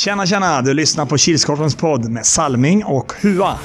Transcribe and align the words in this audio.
Tjena, 0.00 0.26
tjena! 0.26 0.62
Du 0.62 0.74
lyssnar 0.74 1.06
på 1.06 1.18
Kilskorpens 1.18 1.74
podd 1.74 2.10
med 2.10 2.26
Salming 2.26 2.84
och 2.84 3.12
Hua. 3.20 3.58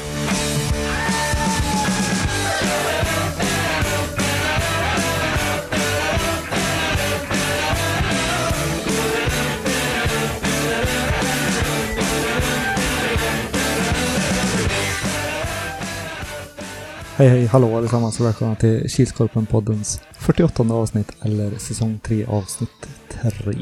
Hej 17.15 17.27
hej, 17.27 17.45
hallå 17.45 17.77
allesammans 17.77 18.19
och 18.19 18.25
välkomna 18.25 18.55
till 18.55 18.83
Kilskorpen-poddens 18.87 20.01
48 20.19 20.63
avsnitt 20.63 21.11
eller 21.21 21.57
säsong 21.57 21.99
3 22.03 22.25
avsnitt 22.25 22.87
3. 23.09 23.53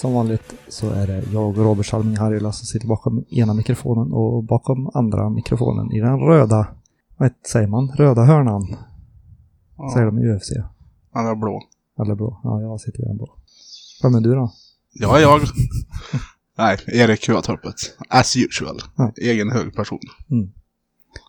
Som 0.00 0.12
vanligt 0.12 0.54
så 0.68 0.90
är 0.90 1.06
det 1.06 1.24
jag 1.32 1.48
och 1.48 1.56
Robert 1.56 1.86
Salming 1.86 2.16
Harjula 2.16 2.52
som 2.52 2.66
sitter 2.66 2.86
bakom 2.88 3.24
ena 3.30 3.54
mikrofonen 3.54 4.12
och 4.12 4.44
bakom 4.44 4.90
andra 4.94 5.30
mikrofonen 5.30 5.92
i 5.92 6.00
den 6.00 6.18
röda, 6.20 6.66
vad 7.16 7.30
säger 7.52 7.66
man, 7.66 7.88
röda 7.88 8.24
hörnan. 8.24 8.76
Ja, 9.76 9.90
Säger 9.94 10.06
de 10.06 10.18
i 10.18 10.36
UFC. 10.36 10.50
är 11.14 11.34
blå. 11.34 11.62
Eller 12.02 12.14
blå. 12.14 12.40
Ja, 12.44 12.60
jag 12.60 12.80
sitter 12.80 13.02
i 13.02 13.06
den 13.06 13.16
blå. 13.16 13.34
Vem 14.02 14.14
är 14.14 14.20
du 14.20 14.34
då? 14.34 14.52
Ja, 14.92 15.20
jag. 15.20 15.40
Nej, 16.58 16.78
Erik 16.86 17.28
Huatorpet. 17.28 17.74
As 18.08 18.36
usual. 18.36 18.80
Ja. 18.96 19.12
Egen 19.16 19.50
hög 19.52 19.74
person. 19.74 20.00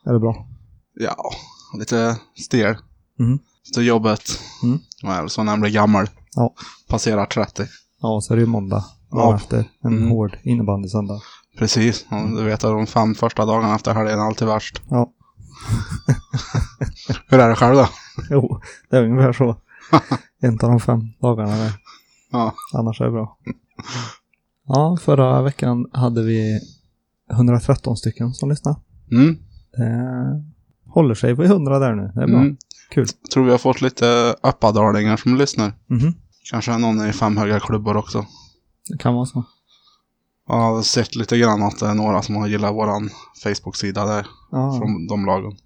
Är 0.06 0.14
det 0.14 0.20
bra? 0.20 0.48
Ja, 0.94 1.16
lite 1.80 2.18
stel. 2.46 2.76
Mhm. 3.20 3.40
Efter 3.66 3.82
jobbet. 3.82 4.22
Mm. 4.64 5.30
Så 5.30 5.44
när 5.44 5.52
man 5.52 5.62
blir 5.62 5.72
gammal. 5.72 6.10
Ja. 6.36 6.54
Passerar 6.88 7.26
30. 7.26 7.64
Ja, 8.02 8.22
så 8.22 8.34
är 8.34 8.38
det 8.38 8.42
ju 8.44 8.48
måndag. 8.50 8.86
Ja. 9.12 9.36
efter. 9.36 9.66
En 9.84 9.98
Mm. 9.98 10.10
hård 10.10 10.38
innebandysöndag. 10.44 11.20
Precis. 11.58 12.06
Ja, 12.12 12.18
Du 12.38 12.44
vet 12.44 12.54
att 12.64 12.72
de 12.72 12.88
fem 12.88 13.16
första 13.16 13.46
dagarna 13.46 13.76
efter 13.76 13.94
helgen 13.94 14.20
är 14.20 14.24
alltid 14.24 14.48
värst. 14.48 14.82
Ja. 14.90 15.12
Hur 17.28 17.40
är 17.40 17.50
det 17.50 17.56
själv 17.56 17.76
då? 17.76 17.88
Jo, 18.30 18.60
det 18.90 18.98
är 18.98 19.04
ungefär 19.04 19.34
så. 19.34 19.56
en 20.42 20.54
av 20.54 20.70
de 20.70 20.80
fem 20.80 21.00
dagarna 21.22 21.56
där. 21.56 21.72
Ja. 22.32 22.54
Annars 22.74 23.02
är 23.02 23.06
det 23.06 23.12
bra. 23.12 23.38
Ja, 24.68 24.98
förra 25.02 25.42
veckan 25.42 25.86
hade 25.94 26.24
vi 26.24 26.60
113 27.32 27.98
stycken 27.98 28.34
som 28.34 28.50
lyssnade. 28.50 28.80
Mm. 29.12 29.38
Det 29.78 30.44
håller 30.92 31.16
sig 31.16 31.34
vid 31.34 31.46
100 31.52 31.80
där 31.80 31.96
nu. 31.96 32.12
Det 32.16 32.24
är 32.24 32.28
bra. 32.28 32.40
Mm. 32.40 32.58
Kul. 32.92 33.08
Tror 33.34 33.46
vi 33.46 33.52
har 33.52 33.58
fått 33.58 33.82
lite 33.82 34.36
uppadalingar 34.44 35.18
som 35.18 35.36
lyssnar. 35.38 35.74
Mhm. 35.88 36.14
Kanske 36.52 36.78
någon 36.78 37.10
i 37.10 37.14
fem 37.14 37.38
höga 37.38 37.60
klubbor 37.60 37.98
också. 37.98 38.26
Det 38.90 38.98
kan 38.98 39.16
vara 39.16 39.26
så. 39.26 39.44
Jag 40.48 40.56
har 40.56 40.82
sett 40.82 41.16
lite 41.16 41.38
grann 41.38 41.64
att 41.64 41.80
det 41.80 41.88
är 41.88 41.94
några 41.94 42.22
som 42.22 42.36
har 42.36 42.48
gillat 42.48 42.74
våran 42.76 43.10
Facebook-sida 43.44 44.06
där. 44.06 44.28
Ja, 44.52 44.78
Från 44.78 45.08
de 45.08 45.26
lagen. 45.26 45.58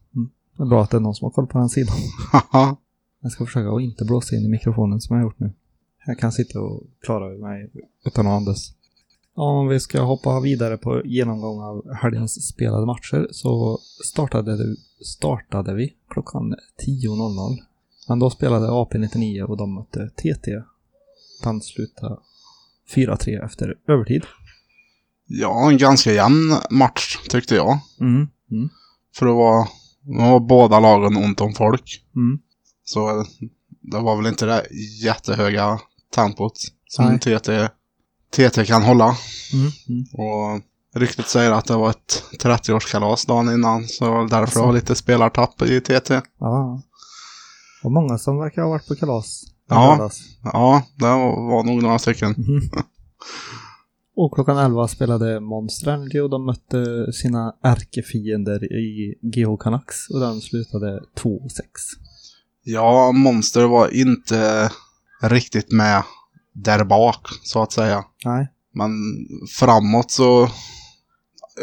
det 0.58 0.64
är 0.64 0.68
bra 0.68 0.84
att 0.84 0.90
det 0.90 0.98
är 0.98 1.02
någon 1.02 1.16
som 1.16 1.26
har 1.26 1.32
koll 1.32 1.48
på 1.48 1.58
den 1.58 1.70
sidan. 1.70 1.96
Jag 3.22 3.32
ska 3.32 3.46
försöka 3.46 3.70
att 3.76 3.82
inte 3.82 4.06
blåsa 4.06 4.36
in 4.36 4.46
i 4.46 4.50
mikrofonen 4.50 5.02
som 5.02 5.16
jag 5.16 5.24
har 5.24 5.28
gjort 5.30 5.40
nu. 5.40 5.54
Jag 6.06 6.20
kan 6.20 6.32
sitta 6.32 6.60
och 6.62 6.84
klara 7.02 7.38
mig 7.38 7.72
utan 8.06 8.28
att 8.28 8.34
andas. 8.34 8.72
Om 9.36 9.68
vi 9.68 9.80
ska 9.80 10.02
hoppa 10.02 10.40
vidare 10.40 10.78
på 10.78 11.02
genomgång 11.06 11.62
av 11.62 11.94
helgens 11.96 12.48
spelade 12.48 12.86
matcher 12.86 13.28
så 13.32 13.80
startade, 14.06 14.76
startade 15.06 15.74
vi 15.74 15.94
klockan 16.10 16.56
10.00. 16.88 17.58
Men 18.08 18.20
då 18.20 18.30
spelade 18.30 18.68
AP-99 18.68 19.42
och 19.42 19.58
de 19.58 19.76
mötte 19.76 20.10
TT. 20.10 20.52
Den 21.44 21.62
slutade 21.62 22.18
4-3 22.96 23.46
efter 23.46 23.76
övertid. 23.88 24.26
Ja, 25.28 25.70
en 25.70 25.78
ganska 25.78 26.14
jämn 26.14 26.56
match 26.70 27.18
tyckte 27.30 27.56
jag. 27.56 27.80
Mm. 28.00 28.28
Mm. 28.52 28.70
För 29.16 29.26
det 29.26 29.32
var, 29.32 29.68
det 30.02 30.32
var 30.32 30.40
båda 30.40 30.80
lagen 30.80 31.18
ont 31.18 31.42
om 31.42 31.54
folk. 31.54 32.04
Mm. 32.16 32.40
Så 32.84 33.26
det 33.82 34.00
var 34.00 34.16
väl 34.16 34.28
inte 34.28 34.46
det 34.46 34.68
jättehöga 35.04 35.80
tempot 36.16 36.54
som 36.88 37.06
Nej. 37.06 37.20
TT, 37.20 37.70
TT 38.32 38.66
kan 38.66 38.84
hålla. 38.84 39.16
Mm. 39.54 39.72
Mm. 39.90 40.06
Och 40.14 40.62
ryktet 41.02 41.28
säger 41.28 41.52
att 41.52 41.66
det 41.66 41.76
var 41.76 41.90
ett 41.90 42.24
30-årskalas 42.40 43.28
dagen 43.28 43.50
innan. 43.54 43.88
Så 43.88 44.06
därför 44.06 44.38
Alltså. 44.38 44.66
var 44.66 44.74
lite 44.74 44.96
spelartapp 44.96 45.62
i 45.62 45.82
TT. 45.82 46.22
Ja. 46.40 46.82
Och 47.84 47.92
många 47.92 48.18
som 48.18 48.38
verkar 48.38 48.62
ha 48.62 48.70
varit 48.70 48.88
på 48.88 48.96
kalas. 48.96 49.44
Ja. 49.70 49.92
lördags. 49.92 50.20
Ja, 50.44 50.84
det 50.96 51.06
var, 51.06 51.52
var 51.52 51.64
nog 51.64 51.84
några 51.84 52.00
stycken. 52.00 52.36
Mhm. 52.38 52.62
Och 54.16 54.34
klockan 54.34 54.58
11 54.58 54.88
spelade 54.88 55.40
Monster 55.40 55.92
Energy 55.92 56.20
och 56.20 56.30
de 56.30 56.46
mötte 56.46 57.14
sina 57.14 57.56
ärkefiender 57.64 58.74
i 58.74 59.16
GH 59.22 59.58
Canucks 59.60 60.10
och 60.10 60.20
den 60.20 60.42
slutade 60.42 61.04
2-6. 61.16 61.40
Ja, 62.64 63.12
Monster 63.12 63.64
var 63.64 63.94
inte 63.94 64.72
riktigt 65.22 65.72
med 65.72 66.04
där 66.54 66.84
bak, 66.84 67.28
så 67.44 67.62
att 67.62 67.72
säga. 67.72 68.04
Nej. 68.26 68.48
Men 68.74 68.92
framåt 69.60 70.12
så... 70.12 70.50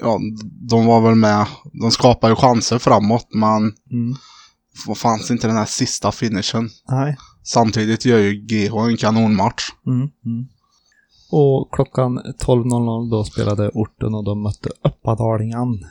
Ja, 0.02 0.20
de 0.68 0.86
var 0.86 1.00
väl 1.00 1.14
med. 1.14 1.46
De 1.72 1.90
skapade 1.90 2.32
ju 2.32 2.36
chanser 2.36 2.78
framåt, 2.78 3.26
men 3.30 3.62
Mm. 3.90 4.14
Fanns 4.96 5.30
inte 5.30 5.46
den 5.46 5.56
här 5.56 5.64
sista 5.64 6.12
finishen. 6.12 6.70
Nej. 6.88 7.16
Samtidigt 7.42 8.04
gör 8.04 8.18
ju 8.18 8.32
GH 8.32 8.74
en 8.88 8.96
kanonmatch. 8.96 9.62
Mm. 9.86 10.10
Mm. 10.24 10.48
Och 11.30 11.68
klockan 11.72 12.18
12.00 12.18 13.10
då 13.10 13.24
spelade 13.24 13.68
orten 13.68 14.14
och 14.14 14.24
de 14.24 14.42
mötte 14.42 14.70
Uppadalingen. 14.84 15.84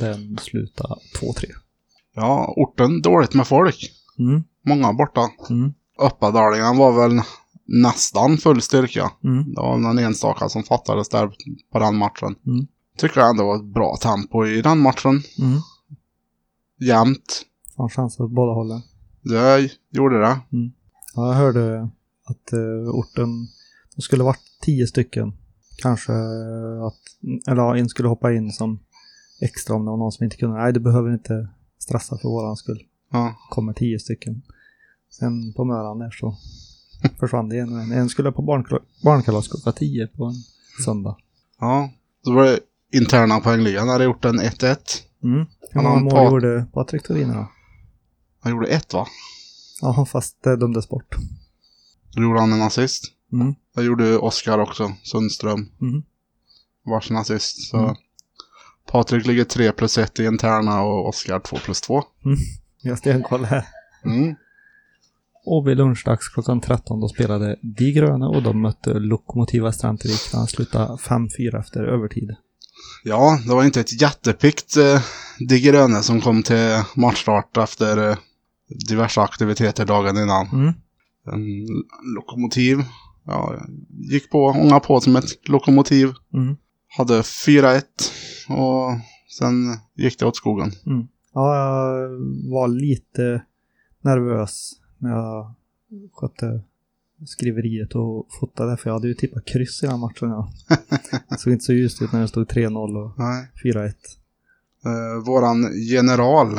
Den 0.00 0.38
slutade 0.38 0.94
2-3. 1.20 1.44
Ja, 2.14 2.54
orten 2.56 3.02
dåligt 3.02 3.34
med 3.34 3.46
folk. 3.46 3.92
Mm. 4.18 4.44
Många 4.66 4.92
borta. 4.92 5.30
Mm. 5.50 5.72
Uppadalingen 5.98 6.76
var 6.76 6.92
väl 6.92 7.20
nästan 7.64 8.36
full 8.36 8.62
styrka. 8.62 9.10
Mm. 9.24 9.54
Det 9.54 9.60
var 9.60 9.78
någon 9.78 9.98
enstaka 9.98 10.48
som 10.48 10.62
fattades 10.62 11.08
där 11.08 11.30
på 11.72 11.78
den 11.78 11.96
matchen. 11.96 12.34
Mm. 12.46 12.66
Tycker 12.96 13.20
jag 13.20 13.30
ändå 13.30 13.44
var 13.44 13.56
ett 13.56 13.74
bra 13.74 13.96
tempo 13.96 14.46
i 14.46 14.62
den 14.62 14.78
matchen. 14.78 15.22
Mm. 15.38 15.60
Jämnt. 16.80 17.42
Fanns 17.80 17.92
chanser 17.94 18.24
åt 18.24 18.30
båda 18.30 18.52
hållen. 18.52 18.80
Det 19.22 19.70
gjorde 19.90 20.20
det. 20.20 20.40
Ja, 21.14 21.28
jag 21.28 21.34
hörde 21.34 21.88
att 22.24 22.52
uh, 22.52 22.88
orten, 22.90 23.48
de 23.96 24.02
skulle 24.02 24.24
varit 24.24 24.40
tio 24.62 24.86
stycken. 24.86 25.32
Kanske 25.82 26.12
att, 26.86 27.00
eller 27.48 27.62
ja, 27.62 27.76
en 27.76 27.88
skulle 27.88 28.08
hoppa 28.08 28.32
in 28.32 28.52
som 28.52 28.78
extra 29.40 29.76
om 29.76 29.84
det 29.84 29.90
var 29.90 29.96
någon 29.98 30.12
som 30.12 30.24
inte 30.24 30.36
kunde. 30.36 30.56
Nej, 30.56 30.72
du 30.72 30.80
behöver 30.80 31.12
inte 31.12 31.48
stressa 31.78 32.18
för 32.18 32.28
våran 32.28 32.56
skull. 32.56 32.82
Ja. 33.12 33.34
Kommer 33.50 33.72
tio 33.72 33.98
stycken. 33.98 34.42
Sen 35.10 35.52
på 35.52 35.64
Möran 35.64 35.98
där 35.98 36.10
så 36.10 36.36
försvann 37.20 37.48
det 37.48 37.58
en 37.58 37.72
och 37.72 37.80
en. 37.80 37.92
En 37.92 38.08
skulle 38.08 38.32
på 38.32 38.42
barnkal- 38.42 38.82
barnkalas 39.04 39.48
klockan 39.48 39.72
tio 39.72 40.06
på 40.06 40.24
en 40.24 40.34
söndag. 40.84 41.16
Ja, 41.60 41.90
så 42.24 42.32
var 42.34 42.44
det 42.44 42.58
interna 42.92 43.40
poängligan. 43.40 43.88
hade 43.88 44.04
gjort 44.04 44.24
en 44.24 44.40
1-1. 44.40 44.76
Mm. 45.22 45.46
Hur 45.70 45.82
Han 45.82 45.84
många 45.84 46.14
mål 46.14 46.32
gjorde 46.32 46.66
Patrik 46.72 47.02
Thoriner 47.02 47.34
då? 47.34 47.48
Han 48.40 48.52
gjorde 48.52 48.66
ett 48.66 48.92
va? 48.92 49.06
Ja, 49.80 50.06
fast 50.06 50.42
det 50.42 50.56
dömdes 50.56 50.88
bort. 50.88 51.16
Då 52.14 52.22
gjorde 52.22 52.40
han 52.40 52.52
en 52.52 52.62
assist. 52.62 53.04
Mm. 53.32 53.54
Det 53.74 53.82
gjorde 53.82 54.18
Oskar 54.18 54.58
också, 54.58 54.92
Sundström. 55.02 55.68
Mm. 55.80 56.02
Varsin 56.86 57.16
assist. 57.16 57.70
Så 57.70 57.76
Mm. 57.76 57.94
Patrik 58.90 59.26
ligger 59.26 59.44
3 59.44 59.72
plus 59.72 59.98
1 59.98 60.20
i 60.20 60.24
interna 60.24 60.82
och 60.82 61.08
Oskar 61.08 61.40
2 61.40 61.56
plus 61.56 61.80
2. 61.80 62.02
Jag 62.82 62.92
har 62.92 62.96
stenkoll 62.96 63.44
här. 63.44 63.66
Mm. 64.04 64.34
Och 65.44 65.68
vid 65.68 65.76
lunchdags 65.76 66.28
klockan 66.28 66.60
13 66.60 67.00
då 67.00 67.08
spelade 67.08 67.56
De 67.62 67.92
Gröna 67.92 68.28
och 68.28 68.42
de 68.42 68.62
mötte 68.62 68.92
Lokomotiva 68.92 69.72
Strantevik. 69.72 70.20
Han 70.32 70.46
slutade 70.46 70.96
5-4 70.96 71.60
efter 71.60 71.82
övertid. 71.84 72.34
Ja, 73.04 73.38
det 73.46 73.54
var 73.54 73.64
inte 73.64 73.80
ett 73.80 74.00
jättepickt 74.02 74.76
eh, 74.76 75.02
De 75.48 75.58
Gröne 75.58 76.02
som 76.02 76.20
kom 76.20 76.42
till 76.42 76.82
matchstart 76.96 77.56
efter 77.56 78.10
eh, 78.10 78.16
diverse 78.88 79.20
aktiviteter 79.20 79.86
dagen 79.86 80.16
innan. 80.16 80.46
Mm. 80.46 80.72
En 81.32 81.66
lokomotiv. 82.14 82.78
Ja, 83.24 83.54
gick 84.10 84.30
på, 84.30 84.44
ånga 84.44 84.80
på 84.80 85.00
som 85.00 85.16
ett 85.16 85.48
lokomotiv. 85.48 86.12
Mm. 86.34 86.56
Hade 86.88 87.20
4-1 87.20 87.82
och 88.48 88.98
sen 89.38 89.76
gick 89.94 90.18
det 90.18 90.26
åt 90.26 90.36
skogen. 90.36 90.72
Ja, 91.34 91.56
jag 91.56 92.08
var 92.50 92.68
lite 92.68 93.42
nervös 94.00 94.72
när 94.98 95.10
jag 95.10 95.54
skötte 96.12 96.62
skriveriet 97.26 97.94
och 97.94 98.26
fotade 98.40 98.76
för 98.76 98.90
jag 98.90 98.94
hade 98.94 99.08
ju 99.08 99.14
tippat 99.14 99.44
kryss 99.44 99.82
i 99.82 99.86
den 99.86 100.00
matchen. 100.00 100.28
Ja. 100.28 100.50
Det 101.28 101.38
såg 101.38 101.52
inte 101.52 101.64
så 101.64 101.72
ljust 101.72 102.02
ut 102.02 102.12
när 102.12 102.20
det 102.20 102.28
stod 102.28 102.46
3-0 102.46 103.04
och 103.04 103.18
Nej. 103.18 103.48
4-1. 103.64 103.92
Eh, 104.84 105.24
våran 105.26 105.68
general 105.90 106.58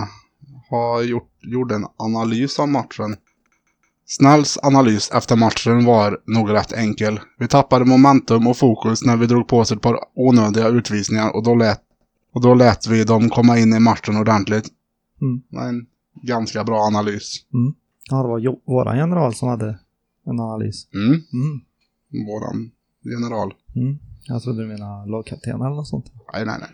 har 0.69 1.01
gjort, 1.01 1.30
gjorde 1.41 1.75
en 1.75 1.85
analys 1.97 2.59
av 2.59 2.67
matchen. 2.67 3.15
Snälls 4.05 4.57
analys 4.63 5.11
efter 5.13 5.35
matchen 5.35 5.85
var 5.85 6.19
nog 6.27 6.51
rätt 6.53 6.73
enkel. 6.73 7.19
Vi 7.39 7.47
tappade 7.47 7.85
momentum 7.85 8.47
och 8.47 8.57
fokus 8.57 9.03
när 9.05 9.17
vi 9.17 9.25
drog 9.25 9.47
på 9.47 9.57
oss 9.57 9.71
ett 9.71 9.81
par 9.81 9.99
onödiga 10.15 10.67
utvisningar 10.67 11.35
och 11.35 11.43
då 11.43 11.55
lät, 11.55 11.81
och 12.33 12.41
då 12.41 12.53
lät 12.53 12.87
vi 12.87 13.03
dem 13.03 13.29
komma 13.29 13.59
in 13.59 13.73
i 13.73 13.79
matchen 13.79 14.17
ordentligt. 14.17 14.67
Mm. 15.21 15.67
En 15.67 15.85
ganska 16.27 16.63
bra 16.63 16.79
analys. 16.79 17.45
Ja, 18.09 18.21
det 18.21 18.27
var 18.27 18.39
jo- 18.39 18.61
våran 18.65 18.97
general 18.97 19.33
som 19.35 19.49
hade 19.49 19.79
en 20.25 20.39
analys. 20.39 20.87
Mm. 20.93 21.09
Mm. 21.09 21.61
Våran 22.27 22.71
general. 23.03 23.53
Mm. 23.75 23.97
Jag 24.27 24.41
trodde 24.43 24.61
du 24.61 24.67
menade 24.67 25.11
lagkapten 25.11 25.55
eller 25.61 25.75
något 25.75 25.87
sånt. 25.87 26.05
Nej, 26.33 26.45
nej, 26.45 26.55
nej. 26.59 26.69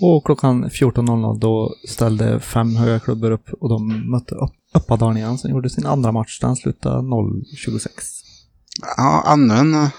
Och 0.00 0.24
klockan 0.24 0.64
14.00 0.64 1.38
då 1.38 1.74
ställde 1.88 2.40
fem 2.40 2.76
höga 2.76 3.00
klubbor 3.00 3.30
upp 3.30 3.48
och 3.60 3.68
de 3.68 4.10
mötte 4.10 4.34
upp 4.34 4.52
Uppadalningen 4.74 5.38
som 5.38 5.50
gjorde 5.50 5.70
sin 5.70 5.86
andra 5.86 6.12
match. 6.12 6.40
Den 6.40 6.56
slutade 6.56 6.98
0-26. 6.98 7.88
Ja, 8.96 9.24
ännu 9.26 9.54
en 9.54 9.74
eh, 9.74 9.90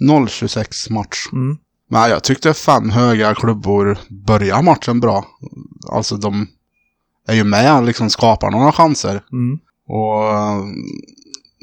0-26 0.00 0.92
match. 0.92 1.28
Mm. 1.32 1.58
Men 1.88 2.10
jag 2.10 2.24
tyckte 2.24 2.54
fem 2.54 2.90
höga 2.90 3.34
klubbor 3.34 3.98
börjar 4.08 4.62
matchen 4.62 5.00
bra. 5.00 5.24
Alltså 5.88 6.16
de 6.16 6.46
är 7.26 7.34
ju 7.34 7.44
med 7.44 7.84
liksom 7.84 8.10
skapar 8.10 8.50
några 8.50 8.72
chanser. 8.72 9.22
Mm. 9.32 9.58
Och 9.88 10.24
eh, 10.24 10.64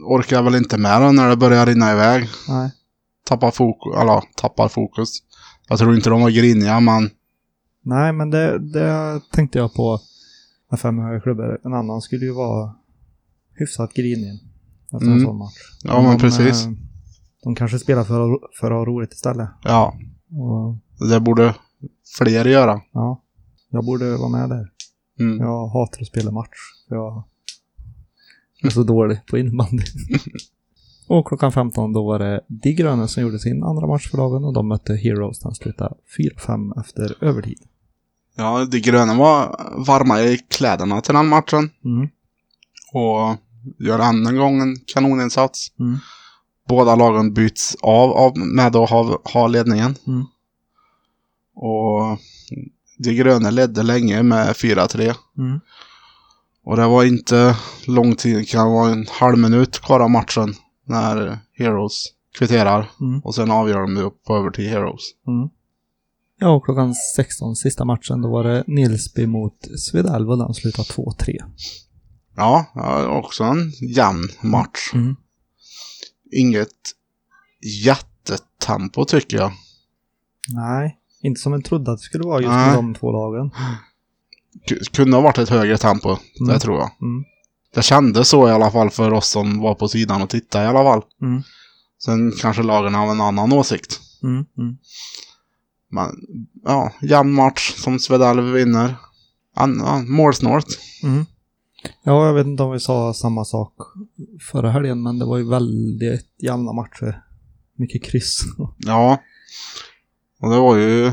orkar 0.05 0.41
väl 0.41 0.55
inte 0.55 0.77
med 0.77 1.01
det 1.01 1.11
när 1.11 1.29
det 1.29 1.35
börjar 1.35 1.65
rinna 1.65 1.91
iväg. 1.91 2.29
Nej. 2.47 2.71
Tappar 3.25 3.51
fokus, 3.51 4.01
eller 4.01 4.23
tappar 4.35 4.67
fokus. 4.67 5.09
Jag 5.67 5.79
tror 5.79 5.95
inte 5.95 6.09
de 6.09 6.21
var 6.21 6.29
griniga 6.29 6.79
men 6.79 7.09
Nej, 7.87 8.13
men 8.13 8.29
det, 8.29 8.59
det 8.59 9.21
tänkte 9.31 9.59
jag 9.59 9.73
på 9.73 9.99
med 10.71 10.79
fem 10.79 11.21
klubbor. 11.21 11.59
En 11.63 11.73
annan 11.73 12.01
skulle 12.01 12.25
ju 12.25 12.31
vara 12.33 12.75
hyfsat 13.53 13.93
grinig 13.93 14.43
efter 14.85 14.97
en 15.07 15.11
Mm. 15.13 15.25
sån 15.25 15.37
match. 15.37 15.53
ja 15.83 16.01
men 16.01 16.17
precis. 16.19 16.65
eh, 16.65 16.71
De 17.43 17.55
kanske 17.55 17.79
spelar 17.79 18.03
för 18.03 18.39
för 18.59 18.71
att 18.71 18.77
ha 18.77 18.85
roligt 18.85 19.13
istället. 19.13 19.49
Ja, 19.63 19.93
Och, 20.99 21.07
det 21.09 21.19
borde 21.19 21.55
fler 22.17 22.45
göra. 22.45 22.81
ja, 22.91 23.23
jag 23.69 23.85
borde 23.85 24.17
vara 24.17 24.29
med 24.29 24.49
där. 24.49 24.71
Mm. 25.19 25.37
Jag 25.39 25.67
hatar 25.67 26.01
att 26.01 26.07
spela 26.07 26.31
match. 26.31 26.57
Jag 26.89 27.23
är 28.63 28.69
så 28.69 28.83
dålig 28.83 29.25
på 29.25 29.37
innebandy. 29.37 29.83
och 31.07 31.27
klockan 31.27 31.51
15 31.51 31.93
då 31.93 32.05
var 32.05 32.19
det 32.19 32.41
De 32.47 32.73
gröna 32.73 33.07
som 33.07 33.23
gjorde 33.23 33.39
sin 33.39 33.63
andra 33.63 33.87
match 33.87 34.09
för 34.11 34.17
dagen 34.17 34.43
och 34.43 34.53
de 34.53 34.67
mötte 34.67 34.93
Heroes. 34.95 35.39
Den 35.39 35.55
slutade 35.55 35.95
4-5 36.47 36.79
efter 36.79 37.23
övertid. 37.23 37.59
Ja, 38.37 38.65
de 38.65 38.79
gröna 38.79 39.15
var 39.15 39.65
varma 39.87 40.21
i 40.21 40.37
kläderna 40.37 41.01
till 41.01 41.13
den 41.13 41.27
matchen. 41.27 41.69
Mm. 41.85 42.09
Och 42.93 43.37
gör 43.79 43.99
än 43.99 44.27
en 44.27 44.37
gång 44.37 44.61
en 44.61 44.75
kanoninsats. 44.93 45.71
Mm. 45.79 45.97
Båda 46.67 46.95
lagen 46.95 47.33
byts 47.33 47.75
av, 47.81 48.11
av 48.11 48.37
med 48.37 48.75
att 48.75 48.89
ha, 48.89 49.21
ha 49.33 49.47
ledningen. 49.47 49.95
Mm. 50.07 50.25
Och 51.55 52.19
de 52.97 53.13
gröna 53.13 53.49
ledde 53.49 53.83
länge 53.83 54.23
med 54.23 54.47
4-3. 54.47 55.15
Mm. 55.37 55.59
Och 56.63 56.77
det 56.77 56.87
var 56.87 57.03
inte 57.03 57.55
lång 57.87 58.15
tid, 58.15 58.37
det 58.37 58.45
kan 58.45 58.71
vara 58.71 58.91
en 58.91 59.07
halv 59.11 59.37
minut 59.37 59.79
kvar 59.79 59.99
av 59.99 60.09
matchen. 60.09 60.53
När 60.85 61.39
Heroes 61.57 62.03
kvitterar. 62.37 62.89
Mm. 63.01 63.19
Och 63.19 63.35
sen 63.35 63.51
avgör 63.51 63.81
de 63.81 63.95
det 63.95 64.09
på 64.27 64.35
övertid 64.35 64.69
Heroes. 64.69 65.01
Mm. 65.27 65.49
Ja, 66.39 66.49
och 66.49 66.65
klockan 66.65 66.93
16, 67.15 67.55
sista 67.55 67.85
matchen, 67.85 68.21
då 68.21 68.31
var 68.31 68.43
det 68.43 68.63
Nilsby 68.67 69.27
mot 69.27 69.67
Svedalv 69.79 70.29
och 70.31 70.37
den 70.37 70.53
slutade 70.53 70.87
2-3. 70.87 71.37
Ja, 72.35 72.65
också 73.09 73.43
en 73.43 73.71
jämn 73.95 74.29
match. 74.41 74.91
Mm. 74.93 75.15
Inget 76.31 76.69
jättetempo 77.85 79.05
tycker 79.05 79.37
jag. 79.37 79.51
Nej, 80.49 80.97
inte 81.21 81.41
som 81.41 81.53
en 81.53 81.61
trodde 81.63 81.91
att 81.91 81.97
det 81.97 82.03
skulle 82.03 82.23
vara 82.23 82.41
just 82.41 82.49
med 82.51 82.73
de 82.75 82.93
två 82.95 83.11
lagen. 83.11 83.51
Kunde 84.91 85.17
ha 85.17 85.21
varit 85.21 85.37
ett 85.37 85.49
högre 85.49 85.77
tempo, 85.77 86.09
Mm. 86.09 86.53
det 86.53 86.59
tror 86.59 86.77
jag. 86.79 86.91
Mm. 87.01 87.25
Det 87.73 87.81
kändes 87.81 88.29
så 88.29 88.47
i 88.47 88.51
alla 88.51 88.71
fall 88.71 88.89
för 88.89 89.13
oss 89.13 89.29
som 89.29 89.59
var 89.59 89.75
på 89.75 89.87
sidan 89.87 90.21
och 90.21 90.29
tittade 90.29 90.65
i 90.65 90.67
alla 90.67 90.83
fall. 90.83 91.01
Mm. 91.21 91.43
Sen 92.05 92.31
kanske 92.41 92.63
lagen 92.63 92.93
har 92.93 93.11
en 93.11 93.21
annan 93.21 93.53
åsikt. 93.53 93.99
Mm. 94.23 94.45
Men 95.89 96.09
ja, 96.63 96.91
jämn 97.01 97.33
match 97.33 97.73
som 97.75 97.99
Svedalv 97.99 98.43
vinner. 98.43 98.95
Ja, 99.55 99.67
målsnålt. 100.07 100.79
Mm. 101.03 101.25
Ja, 102.03 102.25
jag 102.27 102.33
vet 102.33 102.47
inte 102.47 102.63
om 102.63 102.71
vi 102.71 102.79
sa 102.79 103.13
samma 103.13 103.45
sak 103.45 103.73
förra 104.51 104.71
helgen, 104.71 105.03
men 105.03 105.19
det 105.19 105.25
var 105.25 105.37
ju 105.37 105.49
väldigt 105.49 106.35
jämna 106.37 106.73
matcher. 106.73 107.23
Mycket 107.75 108.03
kryss. 108.03 108.39
Ja. 108.77 109.21
Och 110.39 110.49
det 110.49 110.59
var 110.59 110.75
ju 110.75 111.11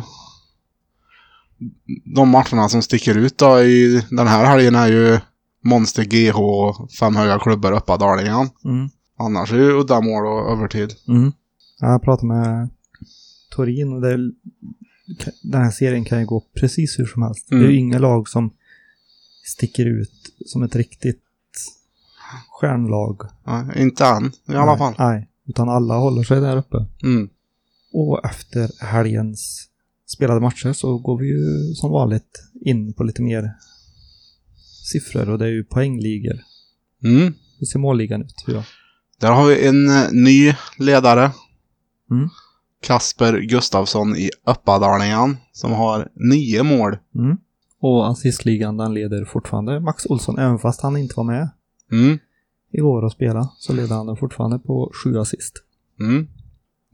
de 2.15 2.29
matcherna 2.29 2.69
som 2.69 2.83
sticker 2.83 3.19
ut 3.19 3.39
då 3.39 3.61
i 3.61 4.05
den 4.11 4.27
här 4.27 4.45
helgen 4.45 4.75
är 4.75 4.87
ju 4.87 5.21
Monster 5.65 6.05
GH 6.05 6.39
och 6.41 6.93
fem 6.93 7.17
höga 7.17 7.39
klubbor 7.39 7.73
Uppadalingen. 7.73 8.49
Mm. 8.65 8.89
Annars 9.19 9.53
är 9.53 9.57
ju 9.57 9.81
uddamål 9.81 10.27
och 10.27 10.53
övertid. 10.53 10.93
Mm. 11.09 11.33
Jag 11.81 12.03
pratade 12.03 12.27
med 12.27 12.71
Torin 13.55 13.93
och 13.93 14.01
det, 14.01 14.17
den 15.43 15.63
här 15.63 15.71
serien 15.71 16.05
kan 16.05 16.21
ju 16.21 16.27
gå 16.27 16.45
precis 16.55 16.99
hur 16.99 17.07
som 17.07 17.23
helst. 17.23 17.51
Mm. 17.51 17.63
Det 17.63 17.69
är 17.69 17.73
ju 17.73 17.79
inga 17.79 17.99
lag 17.99 18.29
som 18.29 18.51
sticker 19.45 19.87
ut 19.87 20.35
som 20.47 20.63
ett 20.63 20.77
riktigt 20.77 21.21
stjärnlag. 22.49 23.23
Ja, 23.45 23.75
inte 23.77 24.05
än 24.05 24.33
i 24.49 24.55
alla 24.55 24.65
Nej, 24.67 24.79
fall. 24.79 24.95
Nej, 24.99 25.29
utan 25.47 25.69
alla 25.69 25.97
håller 25.97 26.23
sig 26.23 26.41
där 26.41 26.57
uppe. 26.57 26.87
Mm. 27.03 27.29
Och 27.93 28.25
efter 28.25 28.85
helgens 28.85 29.69
spelade 30.07 30.41
matcher 30.41 30.73
så 30.73 30.99
går 30.99 31.19
vi 31.19 31.27
ju 31.27 31.75
som 31.75 31.91
vanligt 31.91 32.43
in 32.61 32.93
på 32.93 33.05
lite 33.05 33.23
mer 33.23 33.51
siffror 34.93 35.31
och 35.31 35.39
det 35.39 35.45
är 35.45 35.51
ju 35.51 35.65
poängligor. 35.65 36.41
Mm. 37.05 37.35
Hur 37.59 37.67
ser 37.67 37.79
målligan 37.79 38.23
ut? 38.23 38.45
Hur 38.47 38.55
jag? 38.55 38.65
Där 39.21 39.33
har 39.33 39.47
vi 39.47 39.67
en 39.67 39.89
eh, 39.89 40.13
ny 40.13 40.55
ledare. 40.79 41.31
Mm. 42.11 42.29
Kasper 42.85 43.41
Gustafsson 43.41 44.17
i 44.17 44.31
Uppadalingen 44.47 45.37
som 45.53 45.73
har 45.73 46.09
nio 46.15 46.63
mål. 46.63 46.97
Mm. 47.15 47.37
Och 47.81 48.11
assistligan 48.11 48.77
den 48.77 48.95
leder 48.95 49.25
fortfarande 49.25 49.81
Max 49.81 50.07
Olsson, 50.07 50.39
även 50.39 50.59
fast 50.59 50.81
han 50.81 50.97
inte 50.97 51.15
var 51.17 51.25
med 51.25 51.49
Mm. 51.93 52.19
igår 52.73 53.03
och 53.03 53.13
spela 53.13 53.49
så 53.59 53.73
leder 53.73 53.97
han 53.97 54.07
den 54.07 54.17
fortfarande 54.17 54.59
på 54.59 54.93
sju 55.05 55.19
assist. 55.19 55.53
Mm. 56.01 56.27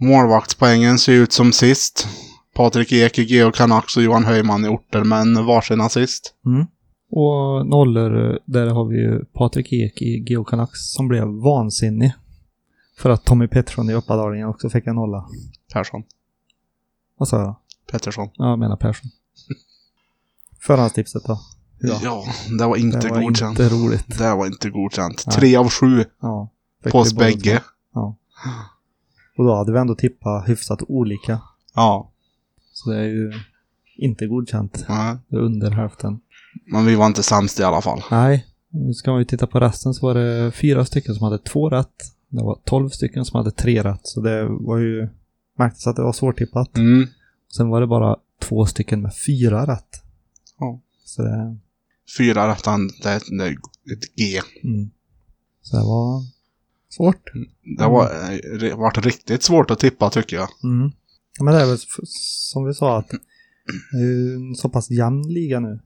Målvaktspoängen 0.00 0.98
ser 0.98 1.12
ut 1.12 1.32
som 1.32 1.52
sist. 1.52 2.08
Patrik 2.54 2.92
Ek 2.92 3.18
i 3.18 3.22
Geo 3.22 3.52
Canucks 3.52 3.96
och 3.96 4.02
Johan 4.02 4.24
Höjman 4.24 4.64
i 4.64 4.68
Orter 4.68 5.04
men 5.04 5.46
varsin 5.46 5.80
assist. 5.80 6.34
Mm. 6.46 6.66
Och 7.10 7.66
nollor, 7.66 8.38
där 8.44 8.66
har 8.66 8.84
vi 8.84 8.96
ju 8.96 9.24
Patrik 9.24 9.72
Ek 9.72 10.02
i 10.02 10.24
Geo 10.28 10.44
Canucks 10.44 10.92
som 10.92 11.08
blev 11.08 11.26
vansinnig. 11.26 12.12
För 12.98 13.10
att 13.10 13.24
Tommy 13.24 13.48
Pettersson 13.48 13.90
i 13.90 13.94
Uppadalingen 13.94 14.48
också 14.48 14.70
fick 14.70 14.86
en 14.86 14.94
nolla. 14.94 15.24
Persson. 15.72 16.02
Vad 17.16 17.28
sa 17.28 17.40
jag? 17.40 17.56
Pettersson. 17.90 18.28
Ja, 18.34 18.50
jag 18.50 18.58
menar 18.58 18.76
Persson. 18.76 19.10
Förhandstipset 20.60 21.24
då? 21.24 21.40
Ja, 21.80 21.98
Ja, 22.02 22.24
det 22.58 22.66
var 22.66 22.76
inte 22.76 22.98
det 23.00 23.08
var 23.08 23.22
godkänt. 23.22 23.58
inte 23.58 23.74
roligt. 23.74 24.18
Det 24.18 24.34
var 24.34 24.46
inte 24.46 24.70
godkänt. 24.70 25.24
Nej. 25.26 25.36
Tre 25.36 25.56
av 25.56 25.68
sju 25.70 26.04
Ja. 26.20 26.48
På 26.90 26.98
oss 26.98 27.14
bägge. 27.14 27.62
Ja. 27.94 28.16
Och 29.38 29.44
då 29.44 29.54
hade 29.54 29.72
vi 29.72 29.78
ändå 29.78 29.94
tippat 29.94 30.48
hyfsat 30.48 30.82
olika. 30.88 31.40
Ja. 31.74 32.10
Så 32.72 32.90
det 32.90 32.96
är 32.98 33.04
ju 33.04 33.32
inte 33.96 34.26
godkänt. 34.26 34.84
Nej. 34.88 35.16
Det 35.28 35.36
är 35.36 35.40
under 35.40 35.70
hälften. 35.70 36.20
Men 36.66 36.86
vi 36.86 36.94
var 36.94 37.06
inte 37.06 37.22
sämst 37.22 37.60
i 37.60 37.62
alla 37.64 37.80
fall. 37.80 38.02
Nej, 38.10 38.46
nu 38.68 38.94
ska 38.94 39.12
vi 39.14 39.24
titta 39.26 39.46
på 39.46 39.60
resten 39.60 39.94
så 39.94 40.06
var 40.06 40.14
det 40.14 40.52
fyra 40.52 40.84
stycken 40.84 41.14
som 41.14 41.24
hade 41.24 41.38
två 41.38 41.70
rätt. 41.70 41.94
Det 42.28 42.42
var 42.42 42.58
tolv 42.64 42.88
stycken 42.88 43.24
som 43.24 43.36
hade 43.38 43.50
tre 43.50 43.82
rätt. 43.82 44.00
Så 44.06 44.20
det 44.20 44.46
var 44.48 44.78
ju... 44.78 45.08
Märktes 45.60 45.86
att 45.86 45.96
det 45.96 46.02
var 46.02 46.12
svårtippat. 46.12 46.76
Mm. 46.76 47.06
Sen 47.56 47.68
var 47.68 47.80
det 47.80 47.86
bara 47.86 48.16
två 48.40 48.66
stycken 48.66 49.02
med 49.02 49.12
fyra 49.26 49.66
rätt. 49.66 50.02
Ja. 50.58 50.80
Så 51.04 51.22
det... 51.22 51.56
Fyra 52.18 52.48
rättan, 52.48 52.88
det, 53.02 53.20
det 53.38 53.44
är 53.44 53.52
ett 53.92 54.16
G. 54.16 54.40
Mm. 54.64 54.90
Så 55.62 55.76
det 55.76 55.82
var 55.82 56.22
svårt. 56.88 57.32
Det 57.78 57.84
var, 57.84 58.04
eh, 58.04 58.58
det 58.60 58.74
varit 58.74 58.98
riktigt 59.04 59.42
svårt 59.42 59.70
att 59.70 59.78
tippa 59.78 60.10
tycker 60.10 60.36
jag. 60.36 60.48
Mm. 60.64 60.92
Ja, 61.38 61.44
men 61.44 61.54
det 61.54 61.60
är 61.60 61.66
väl 61.66 61.78
som 62.06 62.64
vi 62.64 62.74
sa 62.74 62.98
att 62.98 63.08
det 63.92 63.98
är 63.98 64.34
en 64.36 64.54
så 64.54 64.68
pass 64.68 64.90
jämn 64.90 65.28
liga 65.28 65.60
nu 65.60 65.80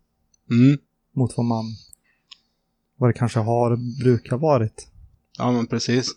Mm. 0.50 0.78
mot 1.14 1.37
vad 1.37 1.47
man 1.47 1.64
vad 2.97 3.09
det 3.11 3.14
kanske 3.14 3.38
har 3.38 4.00
brukar 4.02 4.37
varit. 4.37 4.88
Ja 5.38 5.52
men 5.52 5.66
precis. 5.66 6.11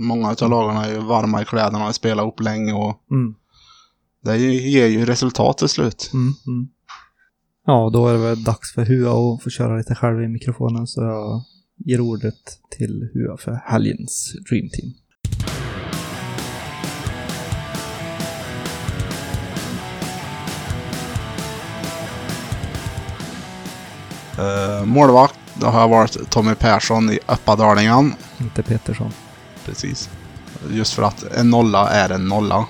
Många 0.00 0.28
av 0.28 0.50
lagarna 0.50 0.84
är 0.84 0.92
ju 0.92 0.98
varma 0.98 1.42
i 1.42 1.44
kläderna 1.44 1.86
och 1.88 1.94
spelar 1.94 2.26
upp 2.26 2.40
länge 2.40 2.72
och 2.72 3.02
Mm. 3.10 3.34
det 4.24 4.36
ger 4.38 4.86
ju 4.86 5.06
resultat 5.06 5.58
till 5.58 5.68
slut. 5.68 6.10
Mm. 6.14 6.34
Mm. 6.46 6.68
Ja, 7.66 7.90
då 7.92 8.08
är 8.08 8.12
det 8.12 8.18
väl 8.18 8.44
dags 8.44 8.74
för 8.74 8.84
Hua 8.84 9.34
att 9.34 9.42
få 9.42 9.50
köra 9.50 9.76
lite 9.76 9.94
själv 9.94 10.22
i 10.22 10.28
mikrofonen 10.28 10.86
så 10.86 11.02
jag 11.02 11.42
ger 11.76 12.00
ordet 12.00 12.34
till 12.78 13.10
Hua 13.14 13.36
för 13.36 13.60
helgens 13.64 14.34
Dream 14.50 14.68
Team. 14.68 14.92
Uh, 24.38 24.84
målvakt, 24.84 25.38
då 25.54 25.66
har 25.66 25.80
jag 25.80 25.88
varit 25.88 26.30
Tommy 26.30 26.54
Persson 26.54 27.10
i 27.10 27.18
Uppadalingen. 27.28 28.14
Inte 28.40 28.62
Petersson. 28.62 29.12
Precis. 29.64 30.10
Just 30.70 30.92
för 30.92 31.02
att 31.02 31.22
en 31.22 31.50
nolla 31.50 31.88
är 31.88 32.10
en 32.10 32.28
nolla. 32.28 32.66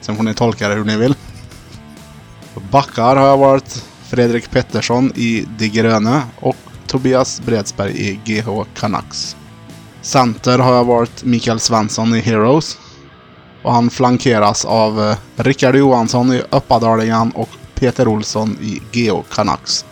Sen 0.00 0.16
får 0.16 0.22
ni 0.22 0.34
tolka 0.34 0.68
det 0.68 0.74
hur 0.74 0.84
ni 0.84 0.96
vill. 0.96 1.14
Backar 2.70 3.16
har 3.16 3.26
jag 3.26 3.38
varit 3.38 3.84
Fredrik 4.02 4.50
Pettersson 4.50 5.12
i 5.14 5.46
De 5.58 5.68
Gröne 5.68 6.22
och 6.40 6.56
Tobias 6.86 7.40
Bredsberg 7.40 7.92
i 7.92 8.20
GH 8.24 8.64
Canucks. 8.74 9.36
Center 10.00 10.58
har 10.58 10.74
jag 10.74 10.84
varit 10.84 11.24
Mikael 11.24 11.60
Svensson 11.60 12.14
i 12.14 12.20
Heroes. 12.20 12.78
Och 13.62 13.72
han 13.72 13.90
flankeras 13.90 14.64
av 14.64 15.00
eh, 15.00 15.16
Rickard 15.36 15.76
Johansson 15.76 16.32
i 16.32 16.42
Uppadalingen 16.50 17.30
och 17.30 17.48
Peter 17.74 18.08
Olsson 18.08 18.58
i 18.60 18.82
GH 18.92 19.22
Canucks. 19.30 19.84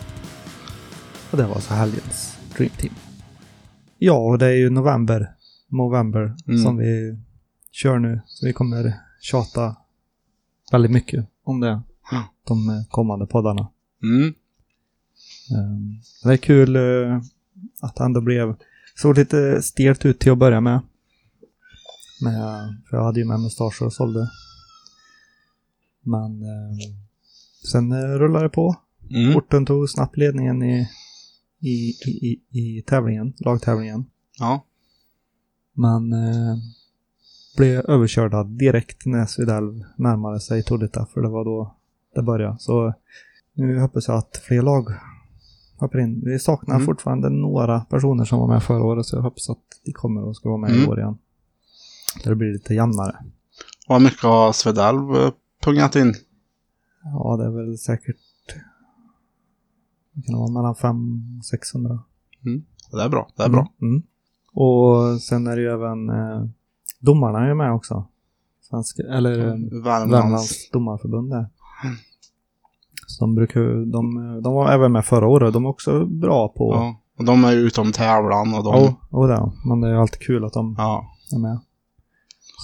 Och 1.31 1.37
det 1.37 1.45
var 1.45 1.59
så 1.59 1.73
helgens 1.73 2.37
Dream 2.57 2.71
Team. 2.77 2.93
Ja, 3.99 4.13
och 4.13 4.37
det 4.37 4.45
är 4.45 4.55
ju 4.55 4.69
november, 4.69 5.34
november 5.67 6.35
Mm. 6.47 6.63
som 6.63 6.77
vi 6.77 7.17
kör 7.71 7.99
nu. 7.99 8.21
Så 8.27 8.45
vi 8.45 8.53
kommer 8.53 8.93
tjata 9.21 9.75
väldigt 10.71 10.91
mycket 10.91 11.27
om 11.43 11.59
det. 11.59 11.81
Ja. 12.11 12.23
De 12.47 12.85
kommande 12.89 13.25
poddarna. 13.25 13.67
Mm. 14.03 14.33
Ehm, 15.57 15.99
Det 16.23 16.33
är 16.33 16.37
kul 16.37 16.75
eh, 16.75 17.21
att 17.81 17.95
det 17.95 18.03
ändå 18.03 18.21
blev... 18.21 18.55
Såg 18.95 19.17
lite 19.17 19.61
stelt 19.61 20.05
ut 20.05 20.19
till 20.19 20.31
att 20.31 20.37
börja 20.37 20.61
med. 20.61 20.81
med 22.21 22.41
för 22.89 22.97
jag 22.97 23.03
hade 23.03 23.19
ju 23.19 23.25
med 23.25 23.39
mustasch 23.39 23.81
och 23.81 23.93
sålde. 23.93 24.29
Men 26.01 26.41
eh, 26.41 26.77
sen 27.71 27.91
eh, 27.91 27.97
rullade 28.19 28.45
det 28.45 28.49
på. 28.49 28.75
Mm. 29.09 29.35
Orten 29.35 29.65
tog 29.65 29.89
snabbt 29.89 30.17
ledningen 30.17 30.63
i, 30.63 30.89
i, 31.59 31.89
i, 32.07 32.41
i, 32.51 32.77
i 32.77 32.81
tävlingen, 32.81 33.33
lagtävlingen. 33.37 34.05
Ja. 34.39 34.65
Men 35.77 36.13
eh, 36.13 36.55
blev 37.57 37.79
överkörda 37.89 38.43
direkt 38.43 39.05
när 39.05 39.25
Svedalv 39.25 39.83
närmade 39.95 40.39
sig 40.39 40.63
Tordita, 40.63 41.05
för 41.05 41.21
det 41.21 41.29
var 41.29 41.45
då 41.45 41.75
det 42.15 42.21
började. 42.21 42.57
Så 42.59 42.93
nu 43.53 43.79
hoppas 43.79 44.07
jag 44.07 44.17
att 44.17 44.37
fler 44.47 44.61
lag 44.61 44.87
hoppar 45.77 45.99
in. 45.99 46.21
Vi 46.25 46.39
saknar 46.39 46.75
Mm. 46.75 46.85
fortfarande 46.85 47.29
några 47.29 47.79
personer 47.79 48.25
som 48.25 48.39
var 48.39 48.47
med 48.47 48.63
förra 48.63 48.83
året, 48.83 49.05
så 49.05 49.15
jag 49.15 49.21
hoppas 49.21 49.49
att 49.49 49.59
de 49.85 49.91
kommer 49.91 50.21
och 50.23 50.35
ska 50.35 50.49
vara 50.49 50.57
med 50.61 50.71
i 50.71 50.77
Mm. 50.77 50.89
år 50.89 50.99
igen. 50.99 51.17
Där 52.23 52.29
det 52.29 52.35
blir 52.35 52.53
lite 52.53 52.73
jämnare. 52.73 53.15
Vad 53.87 54.01
mycket 54.01 54.23
har 54.23 54.53
Svedalv 54.53 55.15
eh, 55.15 55.31
pungat 55.61 55.95
in? 55.95 56.13
Ja, 57.03 57.37
det 57.37 57.45
är 57.45 57.49
väl 57.49 57.77
säkert 57.77 58.15
det 60.13 60.21
kan 60.21 60.35
vara 60.39 60.51
mellan 60.51 60.75
500 60.75 61.37
och 61.39 61.45
600. 61.45 61.99
Det 62.91 63.01
är 63.01 63.09
bra. 63.09 63.29
Det 63.35 63.43
är 63.43 63.49
bra. 63.49 63.71
Mm. 63.81 64.03
Och 64.55 65.21
sen 65.21 65.47
är 65.47 65.55
det 65.55 65.61
ju 65.61 65.69
även 65.69 66.09
eh, 66.09 66.45
domarna 66.99 67.39
är 67.39 67.47
ju 67.47 67.53
med 67.53 67.73
också. 67.73 68.05
Svenska, 68.61 69.03
eller 69.03 69.39
eh, 69.39 69.45
Värmlands. 69.83 70.13
Värmlands 70.13 70.71
domarförbund 70.71 71.29
där. 71.29 71.47
Så 73.07 73.23
de 73.23 73.35
brukar 73.35 73.91
de, 73.91 74.41
de 74.41 74.53
var 74.53 74.71
även 74.71 74.91
med 74.91 75.05
förra 75.05 75.27
året. 75.27 75.53
De 75.53 75.65
är 75.65 75.69
också 75.69 76.05
bra 76.05 76.47
på... 76.47 76.73
Ja. 76.73 76.95
Och 77.17 77.25
de 77.25 77.43
är 77.43 77.51
ju 77.51 77.57
utom 77.57 77.91
tävlan 77.91 78.53
och 78.53 78.63
de... 78.63 78.75
Ja, 78.75 78.95
och 79.09 79.27
det. 79.27 79.51
Men 79.65 79.81
det 79.81 79.89
är 79.89 79.93
alltid 79.93 80.21
kul 80.21 80.45
att 80.45 80.53
de 80.53 80.75
Ja. 80.77 81.05
är 81.33 81.39
med. 81.39 81.59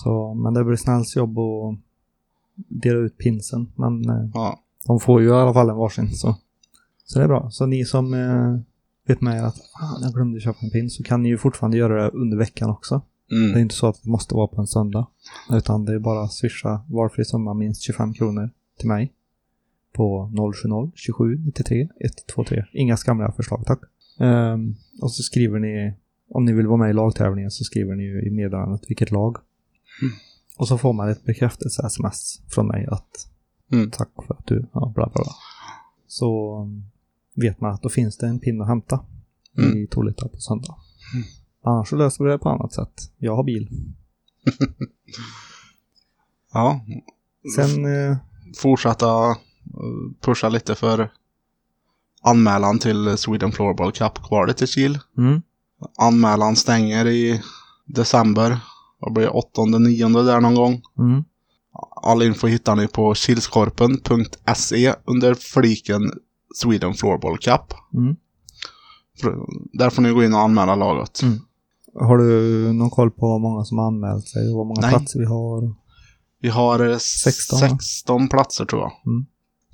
Så, 0.04 0.34
men 0.34 0.54
det 0.54 0.64
blir 0.64 0.76
Snälls 0.76 1.16
jobb 1.16 1.40
att 1.40 1.78
dela 2.56 3.00
ut 3.00 3.18
pinsen. 3.18 3.72
Men 3.76 4.10
eh, 4.10 4.30
ja. 4.34 4.60
de 4.88 5.00
får 5.00 5.22
ju 5.22 5.28
i 5.28 5.32
alla 5.32 5.54
fall 5.54 5.70
en 5.70 5.76
varsin. 5.76 6.10
Så, 6.10 6.36
så 7.06 7.20
det 7.20 7.24
är 7.26 7.28
bra. 7.28 7.50
Så 7.52 7.66
ni 7.66 7.86
som 7.86 8.14
eh, 8.14 8.60
vet 9.12 9.22
med 9.22 9.46
att 9.46 9.56
ah, 9.60 10.00
jag 10.02 10.14
glömde 10.14 10.40
köpa 10.40 10.60
en 10.62 10.70
pin 10.70 10.90
så 10.90 11.04
kan 11.04 11.24
ni 11.24 11.30
ju 11.30 11.38
fortfarande 11.38 11.78
göra 11.78 12.04
det 12.04 12.10
under 12.10 12.38
veckan 12.38 12.70
också. 12.70 13.02
Det 13.30 13.36
är 13.36 13.48
Mm. 13.50 13.60
inte 13.60 13.76
så 13.76 13.88
att 13.88 14.04
det 14.04 14.10
måste 14.10 14.36
vara 14.36 14.48
på 14.48 14.62
en 14.62 14.68
söndag. 14.68 15.08
Utan 15.52 15.86
det 15.86 15.94
är 15.94 16.00
bara 16.00 16.24
att 16.24 16.34
swisha 16.34 16.82
valfri 16.90 17.26
summa 17.26 17.54
minst 17.54 17.82
25 17.82 18.14
kronor 18.14 18.50
till 18.80 18.88
mig. 18.88 19.12
På 19.94 20.32
070 20.64 20.92
27 20.96 21.38
93 21.46 21.90
123. 22.00 22.66
Inga 22.74 22.98
skamliga 22.98 23.32
förslag 23.32 23.64
tack. 23.66 23.80
Ehm, 24.20 24.76
och 25.02 25.12
så 25.12 25.24
skriver 25.24 25.60
ni, 25.60 25.94
om 26.30 26.46
ni 26.46 26.54
vill 26.54 26.68
vara 26.68 26.78
med 26.78 26.90
i 26.90 26.94
lagtävlingen 26.94 27.52
så 27.52 27.64
skriver 27.64 27.96
ni 27.96 28.04
ju 28.04 28.22
i 28.22 28.30
meddelandet 28.32 28.82
vilket 28.88 29.12
lag. 29.12 29.38
Och 30.58 30.68
så 30.68 30.78
får 30.78 30.94
man 30.94 31.10
ett 31.10 31.24
bekräftelse-sms 31.26 32.42
från 32.48 32.68
mig 32.68 32.88
att 32.92 33.28
Mm. 33.74 33.92
tack 33.92 34.10
för 34.28 34.34
att 34.34 34.46
du, 34.48 34.66
ja 34.74 34.92
bla 34.96 35.06
bla 35.06 35.24
bla. 35.24 35.34
Så 36.08 36.58
um, 36.62 36.84
vet 37.42 37.62
man 37.62 37.74
att 37.74 37.82
då 37.82 37.90
finns 37.90 38.18
det 38.18 38.28
en 38.28 38.40
pinne 38.40 38.62
att 38.64 38.68
hämta 38.70 39.00
Mm. 39.58 39.78
i 39.78 39.88
Tolita 39.88 40.28
på 40.28 40.38
söndag. 40.38 40.76
Annars 41.64 41.90
så 41.90 41.96
löser 41.96 42.24
vi 42.24 42.32
det 42.32 42.38
på 42.38 42.50
annat 42.50 42.74
sätt. 42.74 43.12
Jag 43.18 43.36
har 43.36 43.44
bil. 43.44 43.70
ja. 46.54 46.82
Sen, 47.56 47.86
eh, 47.86 48.18
Fortsätta 48.58 49.30
eh, 49.30 49.36
pusha 50.22 50.50
lite 50.50 50.76
för 50.76 51.12
anmälan 52.22 52.80
till 52.80 53.18
Sweden 53.18 53.52
Floorball 53.52 53.92
Cup 53.92 54.14
kvalet 54.28 54.62
i 54.62 54.68
Kil. 54.68 55.00
mm, 55.18 55.42
Anmälan 55.98 56.56
stänger 56.56 57.08
i 57.08 57.42
december. 57.86 58.50
Det 59.06 59.12
blir 59.12 59.28
8-9 59.30 60.24
där 60.26 60.42
någon 60.42 60.56
gång. 60.56 60.82
mm, 60.98 61.24
All 62.04 62.24
info 62.24 62.48
hittar 62.48 62.76
ni 62.76 62.88
på 62.88 63.14
kilskorpen.se 63.14 64.94
under 65.06 65.34
fliken 65.34 66.02
Sweden 66.56 66.94
Floorball 66.94 67.38
Cup. 67.38 67.74
mm. 67.94 68.16
Där 69.74 69.90
får 69.90 70.02
ni 70.02 70.12
gå 70.12 70.24
in 70.24 70.34
och 70.34 70.40
anmäla 70.40 70.76
laget. 70.76 71.22
Mm. 71.22 71.40
Har 72.00 72.18
du 72.18 72.74
någon 72.74 72.90
koll 72.90 73.12
på 73.12 73.34
hur 73.34 73.40
många 73.40 73.66
som 73.66 73.78
har 73.78 73.88
anmält 73.88 74.28
sig 74.28 74.42
och 74.42 74.58
hur 74.58 74.66
många 74.66 74.82
Nej. 74.82 74.90
platser 74.90 75.20
vi 75.20 75.26
har? 75.26 75.76
Vi 76.42 76.50
har 76.50 76.90
eh, 76.90 76.98
16, 76.98 77.60
va? 77.62 77.68
16 77.70 78.30
platser 78.30 78.66
tror 78.66 78.82
jag. 78.82 78.92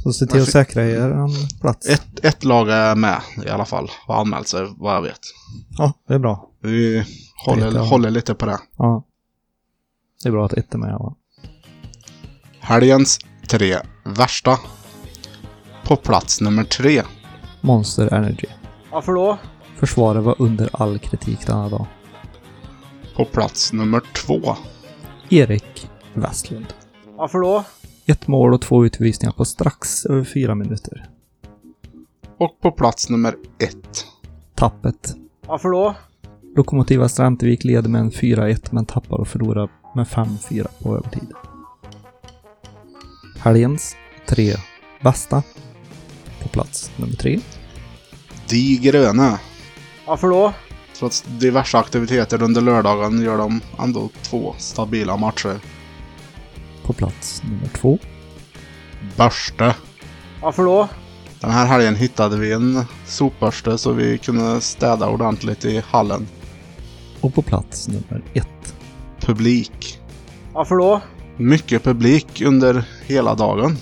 Så 0.03 0.13
se 0.13 0.25
till 0.25 0.41
att 0.41 0.50
säkra 0.50 0.86
er 0.86 1.12
en 1.12 1.29
plats. 1.62 1.89
Ett, 1.89 2.25
ett 2.25 2.43
lag 2.43 2.69
är 2.69 2.96
med 2.96 3.22
i 3.46 3.50
alla 3.50 3.65
fall. 3.65 3.89
Har 4.07 4.15
anmält 4.22 4.48
sig 4.48 4.67
vad 4.77 4.96
jag 4.96 5.01
vet. 5.01 5.19
Ja, 5.77 5.93
det 6.07 6.13
är 6.13 6.19
bra. 6.19 6.50
Vi 6.62 7.05
håller, 7.46 7.72
jag. 7.72 7.84
håller 7.84 8.10
lite 8.10 8.34
på 8.34 8.46
det. 8.46 8.60
Ja. 8.77 9.03
Det 10.24 10.29
är 10.29 10.31
bra 10.31 10.46
att 10.46 10.53
ett 10.53 10.74
är 10.74 10.77
med. 10.77 10.89
Ja. 10.89 11.15
Helgens 12.60 13.19
tre 13.48 13.77
värsta. 14.03 14.60
På 15.88 15.96
plats 15.96 16.41
nummer 16.41 16.63
tre. 16.63 17.03
Monster 17.62 18.13
Energy. 18.13 18.48
Varför 18.91 19.13
då? 19.13 19.38
Försvaret 19.75 20.24
var 20.24 20.36
under 20.39 20.70
all 20.74 21.00
kritik 21.00 21.48
denna 21.48 21.70
dag. 21.70 21.86
På 23.15 23.25
plats 23.25 23.74
nummer 23.74 24.01
två. 24.13 24.56
Erik 25.29 25.89
Westlund. 26.13 26.74
Varför 27.15 27.39
då? 27.39 27.63
Ett 28.06 28.27
mål 28.27 28.53
och 28.53 28.62
två 28.62 28.86
utvisningar 28.86 29.34
på 29.34 29.46
strax 29.46 30.06
över 30.06 30.24
fyra 30.24 30.56
minuter. 30.56 31.10
Och 32.38 32.60
på 32.62 32.72
plats 32.72 33.10
nummer 33.10 33.36
ett. 33.60 34.06
Tappet. 34.56 35.15
Varför 35.48 35.70
då? 35.70 35.96
Lokomotiva 36.56 37.10
Strantevik 37.10 37.63
leder 37.63 37.89
med 37.89 38.01
en 38.01 38.12
4-1 38.12 38.67
men 38.72 38.86
tappar 38.86 39.17
och 39.17 39.27
förlorar 39.27 39.70
med 39.96 40.08
5-4 40.08 40.67
på 40.84 40.98
övertid. 40.98 41.32
Helgens 43.39 43.96
tre 44.27 44.53
bästa. 45.03 45.44
På 46.48 46.54
plats 46.54 46.92
nummer 46.98 47.16
tre. 47.16 47.39
De 48.50 48.77
gröna. 48.77 49.39
Varför 50.06 50.27
då? 50.27 50.54
Trots 51.00 51.22
diverse 51.22 51.77
aktiviteter 51.77 52.44
under 52.44 52.62
lördagen 52.62 53.22
gör 53.22 53.38
de 53.38 53.62
ändå 53.80 54.10
två 54.22 54.56
stabila 54.58 55.18
matcher. 55.18 55.60
På 56.84 56.94
plats 56.94 57.44
nummer 57.44 57.68
två. 57.68 58.00
Börste. 59.18 59.75
Varför 60.42 60.63
då? 60.63 60.88
Den 61.39 61.51
här 61.51 61.66
helgen 61.66 61.96
hittade 61.96 62.38
vi 62.38 62.51
en 62.51 62.84
sopbörste 63.06 63.77
så 63.77 63.92
vi 63.92 64.18
kunde 64.18 64.62
städa 64.62 65.10
ordentligt 65.10 65.66
i 65.66 65.84
hallen. 65.88 66.27
Och 67.22 67.34
på 67.34 67.42
plats 67.42 67.88
nummer 67.88 68.24
ett. 68.34 68.75
Publik. 69.20 70.00
Varför 70.54 70.75
då? 70.75 71.01
Mycket 71.38 71.84
publik 71.84 72.42
under 72.42 72.84
hela 73.06 73.36
dagen. 73.36 73.77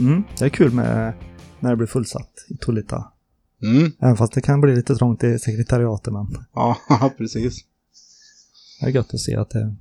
Mm, 0.00 0.22
det 0.38 0.44
är 0.44 0.48
kul 0.48 0.72
med 0.72 1.12
när 1.60 1.70
det 1.70 1.76
blir 1.76 1.86
fullsatt 1.86 2.30
i 2.48 2.56
Tolita. 2.56 3.12
Mm, 3.62 3.92
Även 4.00 4.16
fast 4.16 4.32
det 4.32 4.40
kan 4.40 4.60
bli 4.60 4.76
lite 4.76 4.94
trångt 4.96 5.24
i 5.24 5.38
sekretariatet 5.38 6.12
men 6.12 6.26
ja 6.54 6.76
precis. 7.18 7.64
det 8.80 8.86
är 8.86 8.90
gött 8.90 9.14
att 9.14 9.20
se 9.20 9.36
att 9.36 9.50
det, 9.50 9.76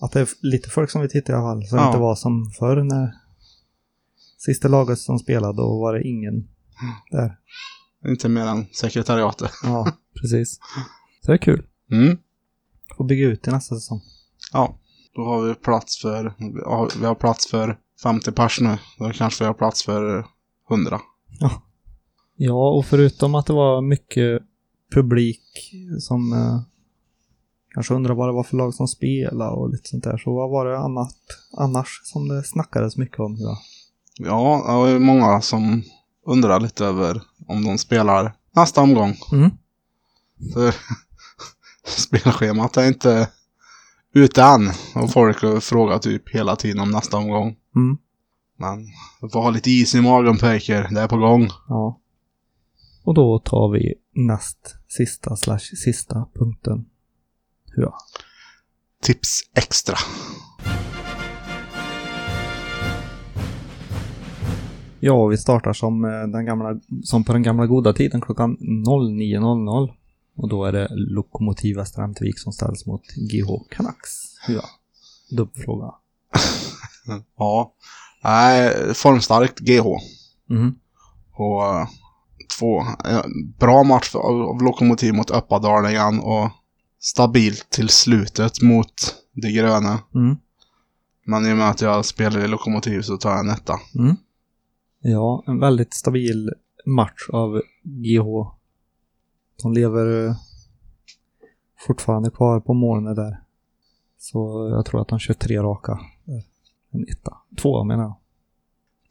att 0.00 0.12
det 0.12 0.20
är 0.20 0.28
lite 0.42 0.70
folk 0.70 0.90
som 0.90 1.00
vill 1.00 1.10
titta 1.10 1.32
i 1.32 1.34
alla 1.34 1.44
fall. 1.44 1.60
Det 1.60 1.66
Ja. 1.76 1.86
inte 1.86 1.98
var 1.98 2.14
som 2.14 2.50
förr 2.58 2.82
när 2.82 3.14
sista 4.38 4.68
laget 4.68 4.98
som 4.98 5.18
spelade 5.18 5.56
då 5.56 5.80
var 5.80 5.94
det 5.94 6.02
ingen 6.08 6.48
där. 7.10 7.36
Inte 8.08 8.28
mer 8.28 8.46
än 8.46 8.66
sekretariatet. 8.72 9.50
Ja, 9.62 9.92
precis. 10.20 10.58
Så 11.24 11.30
det 11.30 11.32
är 11.32 11.38
kul. 11.38 11.66
Mm. 11.92 12.18
Får 12.96 13.04
bygga 13.04 13.26
ut 13.26 13.42
till 13.42 13.52
nästa 13.52 13.74
säsong. 13.74 14.00
Ja, 14.52 14.78
då 15.14 15.24
har 15.24 15.42
vi 15.48 15.54
plats 15.54 16.00
för, 16.00 16.34
vi 17.00 17.06
har 17.06 17.14
plats 17.14 17.50
för 17.50 17.78
50 18.02 18.32
pers 18.32 18.60
nu. 18.60 18.78
Då 18.98 19.10
kanske 19.12 19.44
vi 19.44 19.46
har 19.46 19.54
plats 19.54 19.84
för 19.84 20.26
100. 20.70 21.00
Ja, 22.36 22.70
och 22.70 22.86
förutom 22.86 23.34
att 23.34 23.46
det 23.46 23.52
var 23.52 23.80
mycket 23.80 24.42
publik 24.94 25.74
som 25.98 26.32
eh, 26.32 26.60
kanske 27.74 27.94
undrar 27.94 28.14
vad 28.14 28.28
det 28.28 28.32
var 28.32 28.42
för 28.42 28.56
lag 28.56 28.74
som 28.74 28.88
spelade 28.88 29.50
och 29.50 29.70
lite 29.70 29.88
sånt 29.88 30.04
där, 30.04 30.16
så 30.16 30.34
vad 30.34 30.50
var 30.50 30.66
det 30.66 30.78
annat 30.78 31.16
annars 31.58 32.00
som 32.04 32.28
det 32.28 32.44
snackades 32.44 32.96
mycket 32.96 33.20
om? 33.20 33.36
Ja. 33.38 33.58
Ja, 34.18 34.64
det 34.66 34.72
var 34.72 34.88
ju 34.88 34.98
många 34.98 35.40
som 35.40 35.82
undrar 36.26 36.60
lite 36.60 36.84
över 36.84 37.22
om 37.46 37.64
de 37.64 37.78
spelar 37.78 38.32
nästa 38.56 38.80
omgång. 38.80 39.16
Mm. 39.32 39.50
För 40.52 40.74
spelschemat 41.84 42.76
är 42.76 42.86
inte 42.86 43.28
ute 44.14 44.42
än. 44.42 44.70
Och 44.94 45.12
folk 45.12 45.62
frågar 45.62 45.98
typ 45.98 46.34
hela 46.34 46.56
tiden 46.56 46.80
om 46.80 46.90
nästa 46.90 47.16
omgång. 47.16 47.56
Mm. 47.76 47.98
Men 48.56 48.86
ha 49.32 49.50
lite 49.50 49.70
is 49.70 49.94
i 49.94 50.00
magen 50.00 50.38
pojkar. 50.38 50.88
Det 50.90 51.00
är 51.00 51.08
på 51.08 51.16
gång. 51.16 51.48
Ja. 51.68 52.00
Och 53.04 53.14
då 53.14 53.38
tar 53.38 53.72
vi 53.72 53.94
näst 54.14 54.76
sista 54.88 55.36
slash 55.36 55.58
sista 55.58 56.26
punkten. 56.34 56.84
Ja. 57.76 57.94
Tips 59.02 59.40
extra. 59.54 59.96
Ja, 65.00 65.26
vi 65.26 65.36
startar 65.36 65.72
som, 65.72 66.04
eh, 66.04 66.10
den 66.10 66.44
gamla, 66.44 66.80
som 67.02 67.24
på 67.24 67.32
den 67.32 67.42
gamla 67.42 67.66
goda 67.66 67.92
tiden 67.92 68.20
klockan 68.20 68.56
09.00. 68.60 69.92
Och 70.36 70.48
då 70.48 70.64
är 70.64 70.72
det 70.72 70.88
Lokomotiv 70.90 71.76
Västra 71.76 72.04
Ämtervik 72.04 72.38
som 72.38 72.52
ställs 72.52 72.86
mot 72.86 73.02
GH 73.14 73.48
Canucks. 73.70 74.10
Ja. 74.48 74.62
Dubbelfråga. 75.30 75.94
Ja. 77.36 77.74
Nej, 78.24 78.94
formstarkt 78.94 79.58
GH. 79.58 79.84
Mhm. 80.48 80.74
Och 81.32 81.64
eh, 81.64 81.88
två 82.58 82.80
eh, 82.80 83.24
bra 83.58 83.82
match 83.82 84.14
av 84.14 84.42
av 84.42 84.62
Lokomotiv 84.62 85.14
mot 85.14 85.30
Uppadalingen 85.30 86.20
och 86.20 86.50
stabilt 87.00 87.70
till 87.70 87.88
slutet 87.88 88.62
mot 88.62 89.14
de 89.32 89.52
gröna. 89.52 89.98
Mm. 90.14 90.36
Men 91.26 91.46
i 91.46 91.52
och 91.52 91.56
med 91.56 91.70
att 91.70 91.80
jag 91.80 92.04
spelar 92.04 92.44
i 92.44 92.48
Lokomotiv 92.48 93.02
så 93.02 93.16
tar 93.16 93.30
jag 93.30 93.40
en 93.40 93.50
etta. 93.50 93.80
Mm. 93.98 94.16
Ja, 95.00 95.44
en 95.46 95.60
väldigt 95.60 95.94
stabil 95.94 96.50
match 96.86 97.28
av 97.32 97.62
GH. 97.82 98.26
De 99.62 99.72
lever 99.72 100.26
eh, 100.26 100.34
fortfarande 101.86 102.30
kvar 102.30 102.60
på 102.60 102.74
molnet 102.74 103.16
där. 103.16 103.40
Så 104.18 104.68
jag 104.76 104.86
tror 104.86 105.00
att 105.00 105.08
de 105.08 105.18
kör 105.18 105.34
tre 105.34 105.58
raka. 105.58 106.00
En 106.90 107.04
etta. 107.08 107.36
Två 107.62 107.84
menar 107.84 108.02
jag. 108.02 108.16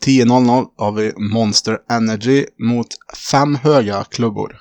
10.00 0.06 0.68
har 0.76 0.92
vi 0.92 1.14
Monster 1.18 1.78
Energy 1.90 2.46
mot 2.58 2.88
fem 3.32 3.56
höga 3.56 4.04
klubbor. 4.04 4.58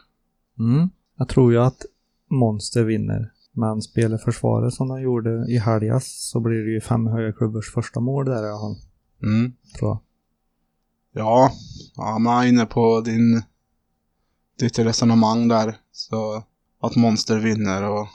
Mm. 0.59 0.91
Jag 1.19 1.29
tror 1.29 1.53
ju 1.53 1.59
att 1.59 1.83
Monster 2.31 2.85
vinner. 2.85 3.33
Men 3.53 3.83
spelar 3.83 4.19
försvaret 4.19 4.75
som 4.75 4.89
de 4.89 5.01
gjorde 5.01 5.45
i 5.49 5.59
helgas 5.59 6.31
så 6.31 6.41
blir 6.41 6.59
det 6.59 6.71
ju 6.71 6.81
fem 6.81 7.07
höga 7.07 7.33
klubbors 7.33 7.73
första 7.73 8.01
mål 8.01 8.25
där 8.25 8.47
i 8.47 8.51
alla 8.51 8.61
fall. 8.61 8.77
Mm. 9.23 9.53
Tror 9.79 9.91
jag. 9.91 10.01
Ja, 11.25 11.53
ja, 11.97 12.19
man 12.19 12.45
är 12.45 12.49
inne 12.49 12.67
på 12.67 13.01
din, 13.01 13.43
ditt 14.59 14.79
resonemang 14.79 15.49
där. 15.49 15.77
Så 15.93 16.43
att 16.83 16.97
Monster 16.97 17.39
vinner 17.39 17.83
och... 17.83 18.07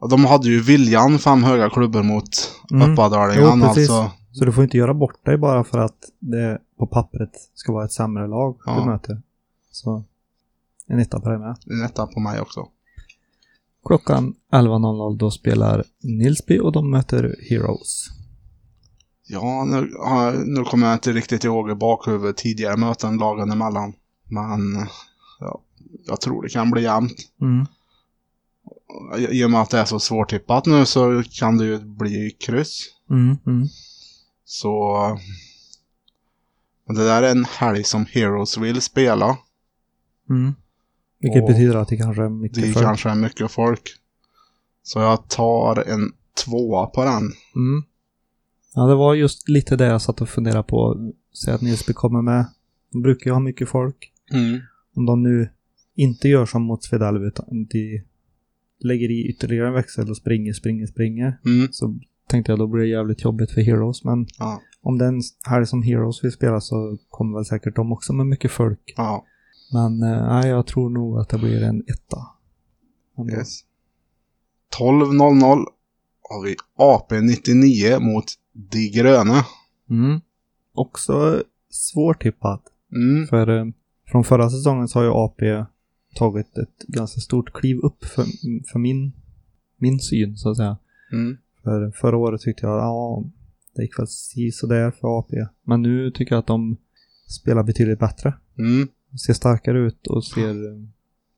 och 0.00 0.08
de 0.08 0.24
hade 0.24 0.48
ju 0.48 0.62
viljan, 0.62 1.18
fem 1.18 1.44
höga 1.44 1.70
klubbor 1.70 2.02
mot 2.02 2.56
Mm. 2.70 2.92
Uppadalingen. 2.92 3.62
Alltså. 3.62 4.10
Så 4.38 4.44
du 4.44 4.52
får 4.52 4.64
inte 4.64 4.76
göra 4.76 4.94
bort 4.94 5.24
dig 5.24 5.36
bara 5.38 5.64
för 5.64 5.78
att 5.78 6.10
det 6.18 6.58
på 6.78 6.86
pappret 6.86 7.30
ska 7.54 7.72
vara 7.72 7.84
ett 7.84 7.92
sämre 7.92 8.26
lag 8.26 8.56
Ja. 8.66 8.80
du 8.80 8.90
möter. 8.90 9.22
Så 9.70 10.04
en 10.86 10.98
etta 10.98 11.20
på 11.20 11.28
det 11.28 11.38
med. 11.38 11.56
En 11.66 11.82
etta 11.84 12.06
på 12.06 12.20
mig 12.20 12.40
också. 12.40 12.68
Klockan 13.86 14.34
11.00 14.52 15.16
då 15.16 15.30
spelar 15.30 15.84
Nilsby 16.02 16.58
och 16.58 16.72
de 16.72 16.90
möter 16.90 17.36
Heroes. 17.50 18.06
Ja, 19.28 19.64
nu, 19.64 19.90
nu 20.46 20.64
kommer 20.64 20.86
jag 20.86 20.96
inte 20.96 21.12
riktigt 21.12 21.44
ihåg 21.44 21.70
i 21.70 21.74
bakhuvudet 21.74 22.36
tidigare 22.36 22.76
möten 22.76 23.16
lagen 23.16 23.50
emellan. 23.50 23.92
Men 24.24 24.60
ja, 25.40 25.60
jag 26.06 26.20
tror 26.20 26.42
det 26.42 26.48
kan 26.48 26.70
bli 26.70 26.82
jämnt. 26.82 27.16
Mm. 27.40 27.66
I 29.30 29.44
och 29.44 29.50
med 29.50 29.60
att 29.60 29.70
det 29.70 29.78
är 29.78 29.84
så 29.84 29.98
svårtippat 30.00 30.66
nu 30.66 30.86
så 30.86 31.22
kan 31.30 31.58
det 31.58 31.64
ju 31.64 31.78
bli 31.78 32.30
kryss. 32.30 32.80
Mm, 33.10 33.36
mm. 33.46 33.68
Så... 34.48 34.96
Det 36.86 37.04
där 37.04 37.22
är 37.22 37.30
en 37.30 37.44
helg 37.44 37.84
som 37.84 38.06
Heroes 38.06 38.58
vill 38.58 38.80
spela. 38.80 39.38
Mm. 40.30 40.54
Vilket 41.18 41.42
Och 41.42 41.48
betyder 41.48 41.74
att 41.74 41.88
det 41.88 41.96
kanske 41.96 42.22
är 42.22 42.28
mycket 42.28 42.62
Det 42.62 42.72
för. 42.72 42.80
kanske 42.82 43.10
är 43.10 43.14
mycket 43.14 43.50
folk. 43.50 43.82
Så 44.82 44.98
jag 44.98 45.28
tar 45.28 45.88
en 45.88 46.12
tvåa 46.44 46.86
på 46.86 47.04
den. 47.04 47.22
Mm. 47.56 47.82
Ja, 48.74 48.82
det 48.86 48.94
var 48.94 49.14
just 49.14 49.48
lite 49.48 49.76
det 49.76 49.86
jag 49.86 50.02
satt 50.02 50.20
och 50.20 50.28
funderade 50.28 50.62
på. 50.62 51.10
Säg 51.44 51.54
att 51.54 51.60
Nilsby 51.62 51.92
kommer 51.92 52.22
med. 52.22 52.46
De 52.92 53.02
brukar 53.02 53.30
ju 53.30 53.32
ha 53.32 53.40
mycket 53.40 53.68
folk. 53.68 54.12
Om 54.94 55.06
de 55.06 55.22
nu 55.22 55.48
inte 55.94 56.28
gör 56.28 56.46
som 56.46 56.62
mot 56.62 56.84
Svedalv 56.84 57.24
utan 57.24 57.66
de 57.66 58.04
lägger 58.80 59.10
i 59.10 59.28
ytterligare 59.28 59.68
en 59.68 59.74
växel 59.74 60.10
och 60.10 60.16
springer, 60.16 60.52
springer, 60.52 60.86
springer. 60.86 61.40
Mm. 61.44 61.68
Så 61.72 61.98
tänkte 62.28 62.52
jag 62.52 62.58
då 62.58 62.66
blir 62.66 62.82
det 62.82 62.88
jävligt 62.88 63.24
jobbigt 63.24 63.50
för 63.50 63.60
Heroes. 63.60 64.04
Men 64.04 64.26
Ja. 64.38 64.60
om 64.82 64.98
den 64.98 65.20
här 65.46 65.64
som 65.64 65.82
Heroes 65.82 66.24
vill 66.24 66.32
spela 66.32 66.60
så 66.60 66.98
kommer 67.08 67.38
väl 67.38 67.44
säkert 67.44 67.76
de 67.76 67.92
också 67.92 68.12
med 68.12 68.26
mycket 68.26 68.50
folk. 68.50 68.94
Ja. 68.96 69.24
Men 69.72 70.02
eh, 70.02 70.26
nej, 70.28 70.48
jag 70.48 70.66
tror 70.66 70.90
nog 70.90 71.18
att 71.18 71.28
det 71.28 71.38
blir 71.38 71.62
en 71.62 71.80
etta. 71.80 72.18
Ändå. 73.18 73.32
Yes. 73.32 73.60
12.00 74.78 75.64
har 76.22 76.44
vi 76.44 76.56
AP99 76.78 78.00
mot 78.00 78.24
De 78.52 78.88
gröna. 78.88 79.44
Mm. 79.90 80.20
Också 80.74 81.42
svårtippat. 81.70 82.62
Mm. 82.92 83.26
För 83.26 83.58
eh, 83.58 83.66
från 84.06 84.24
förra 84.24 84.50
säsongen 84.50 84.88
så 84.88 84.98
har 84.98 85.04
ju 85.04 85.10
AP 85.10 85.64
tagit 86.14 86.58
ett 86.58 86.78
ganska 86.88 87.20
stort 87.20 87.52
kliv 87.52 87.78
upp 87.78 88.04
för, 88.04 88.24
för 88.72 88.78
min, 88.78 89.12
min 89.76 90.00
syn 90.00 90.36
så 90.36 90.50
att 90.50 90.56
säga. 90.56 90.76
Mm. 91.12 91.36
För 91.66 91.90
förra 91.90 92.16
året 92.16 92.40
tyckte 92.40 92.66
jag, 92.66 92.76
ja, 92.78 93.24
det 93.74 93.82
gick 93.82 93.98
väl 93.98 94.06
sådär 94.52 94.90
för 94.90 95.18
AP. 95.18 95.46
Men 95.62 95.82
nu 95.82 96.10
tycker 96.10 96.34
jag 96.34 96.40
att 96.40 96.46
de 96.46 96.76
spelar 97.28 97.62
betydligt 97.62 97.98
bättre. 97.98 98.34
Mm. 98.58 98.88
Ser 99.26 99.32
starkare 99.32 99.78
ut 99.78 100.06
och 100.06 100.24
ser 100.24 100.72
eh, 100.72 100.82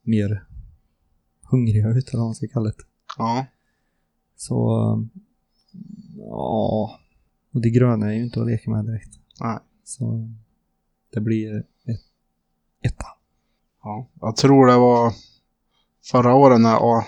mer 0.02 0.44
hungriga 1.42 1.88
ut 1.88 2.08
eller 2.08 2.18
vad 2.18 2.26
man 2.28 2.34
ska 2.34 2.46
kalla 2.48 2.68
det. 2.68 2.74
Ja. 3.18 3.46
Så, 4.36 4.56
ja. 6.18 6.98
Och 7.52 7.60
de 7.60 7.70
gröna 7.70 8.06
är 8.06 8.12
ju 8.12 8.24
inte 8.24 8.40
att 8.40 8.46
leka 8.46 8.70
med 8.70 8.84
direkt. 8.84 9.18
Nej. 9.40 9.58
Så 9.84 10.28
det 11.12 11.20
blir 11.20 11.58
ett 11.58 12.00
etta. 12.82 13.06
ja. 13.82 14.08
Jag 14.20 14.36
tror 14.36 14.66
det 14.66 14.76
var 14.76 15.12
förra 16.10 16.34
året 16.34 16.60
när 16.60 16.76
A- 16.98 17.04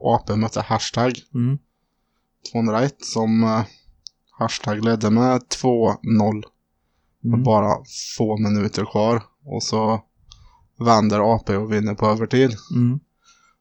AP 0.00 0.36
mötte 0.36 0.60
Hashtag 0.60 1.12
Mm. 1.34 1.58
201 2.52 3.04
som 3.04 3.44
eh, 3.44 3.64
Hashtag 4.38 4.84
ledde 4.84 5.10
med 5.10 5.40
2-0. 5.62 6.42
Med 7.20 7.34
Mm. 7.34 7.42
bara 7.42 7.76
få 8.16 8.36
minuter 8.36 8.84
kvar. 8.84 9.22
Och 9.44 9.62
så 9.62 10.00
vänder 10.78 11.34
AP 11.34 11.56
och 11.56 11.72
vinner 11.72 11.94
på 11.94 12.06
övertid. 12.06 12.56
Mm. 12.74 13.00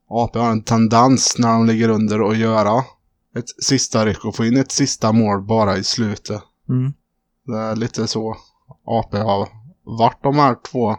AP 0.09 0.39
har 0.39 0.51
en 0.51 0.63
tendens 0.63 1.35
när 1.37 1.51
de 1.53 1.65
ligger 1.65 1.89
under 1.89 2.29
att 2.29 2.37
göra 2.37 2.83
ett 3.35 3.63
sista 3.63 4.05
ryck 4.05 4.25
och 4.25 4.35
få 4.35 4.45
in 4.45 4.57
ett 4.57 4.71
sista 4.71 5.11
mål 5.11 5.41
bara 5.41 5.77
i 5.77 5.83
slutet. 5.83 6.41
Mm. 6.69 6.93
Det 7.45 7.57
är 7.57 7.75
lite 7.75 8.07
så 8.07 8.37
AP 8.85 9.17
har 9.17 9.49
varit 9.83 10.23
de 10.23 10.35
här 10.35 10.55
två, 10.71 10.95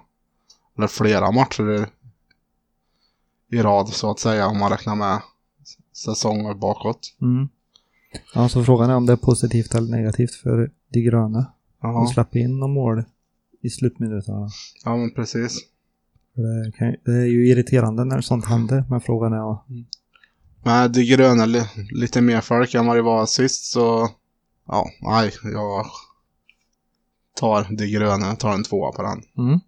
eller 0.77 0.87
flera 0.87 1.31
matcher 1.31 1.71
i, 1.71 1.87
i 3.57 3.63
rad 3.63 3.89
så 3.89 4.11
att 4.11 4.19
säga 4.21 4.47
om 4.47 4.59
man 4.59 4.71
räknar 4.71 4.97
med 4.97 5.21
säsonger 5.93 6.55
bakåt. 6.55 7.17
Mm. 7.23 7.49
Ja, 8.35 8.49
så 8.49 8.65
frågan 8.65 8.91
är 8.91 8.97
om 8.97 9.07
det 9.07 9.13
är 9.13 9.17
positivt 9.17 9.75
eller 9.75 9.91
negativt 9.91 10.35
för 10.35 10.71
de 10.89 11.01
gröna. 11.01 11.47
Jaha. 11.83 11.93
De 11.93 12.07
släpper 12.07 12.39
in 12.39 12.59
några 12.59 12.73
mål 12.75 13.05
i 13.63 13.71
slutminuterna. 13.71 14.49
Ja 14.85 14.97
men 14.97 15.15
precis. 15.15 15.59
Det, 16.35 16.73
kan, 16.79 16.95
det 17.05 17.13
är 17.13 17.27
ju 17.27 17.49
irriterande 17.49 18.05
när 18.05 18.21
sånt 18.21 18.45
händer, 18.47 18.85
men 18.91 19.01
frågan 19.01 19.33
är 19.33 19.37
ja. 19.37 19.67
Men 20.65 20.93
det 20.93 21.05
gröna 21.05 21.45
li, 21.47 21.63
lite 21.91 22.21
mer 22.21 22.41
folk 22.41 22.75
än 22.75 22.87
vad 22.87 22.97
det 22.97 23.03
var 23.03 23.27
sist 23.27 23.65
så 23.73 24.09
ja, 24.67 24.87
nej, 25.01 25.33
jag 25.53 25.87
tar 27.37 27.67
det 27.71 27.91
gröna, 27.91 28.37
tar 28.37 28.53
en 28.53 28.65
tvåa 28.65 28.93
på 28.93 29.03
den. 29.03 29.23
Mm. 29.47 29.61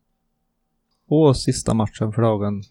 Och 1.09 1.37
sista 1.37 1.74
matchen 1.74 2.12
för 2.12 2.22
dagen. 2.22 2.62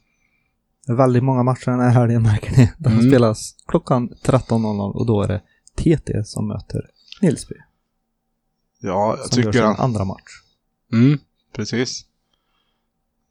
Det 0.86 0.91
är 0.91 0.95
väldigt 0.95 1.23
många 1.23 1.43
matcher 1.43 1.71
den 1.71 1.79
här 1.79 1.89
helgen 1.89 2.23
märker 2.23 2.51
ni. 2.58 2.71
Den 2.77 2.93
Mm. 2.93 3.10
spelas 3.10 3.55
klockan 3.67 4.10
13.00 4.23 4.91
och 4.91 5.05
då 5.05 5.21
är 5.21 5.27
det 5.27 5.41
TT 5.79 6.23
som 6.23 6.47
möter 6.47 6.89
Nilsby. 7.21 7.55
Ja, 8.79 9.17
jag 9.17 9.33
Som 9.33 9.43
gör 9.43 9.51
tycker 9.51 9.59
sin 9.59 9.67
han... 9.67 9.79
andra 9.79 10.05
match. 10.05 10.41
Mm, 10.93 11.19
precis. 11.53 12.05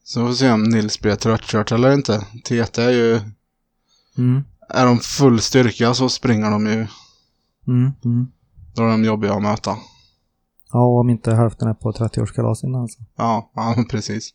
Så 0.04 0.20
får 0.20 0.28
vi 0.28 0.34
se 0.34 0.50
om 0.50 0.62
Nils 0.62 1.00
blir 1.00 1.16
tröttkört 1.16 1.72
eller 1.72 1.92
inte. 1.92 2.26
TT 2.44 2.82
är 2.82 2.90
ju... 2.90 3.20
Mm. 4.18 4.44
Är 4.68 4.86
de 4.86 4.98
full 4.98 5.40
styrka 5.40 5.94
så 5.94 6.08
springer 6.08 6.50
de 6.50 6.66
ju. 6.66 6.86
Mm. 7.66 7.92
Mm. 8.04 8.26
Då 8.74 8.82
är 8.82 8.88
de 8.88 9.04
jobbiga 9.04 9.34
att 9.34 9.42
möta. 9.42 9.76
Ja, 10.72 10.84
och 10.84 11.00
om 11.00 11.10
inte 11.10 11.34
hälften 11.34 11.68
är 11.68 11.74
på 11.74 11.92
30-årskalas 11.92 12.64
innan 12.64 12.82
alltså. 12.82 12.98
Ja, 13.16 13.50
ja 13.54 13.84
precis. 13.90 14.30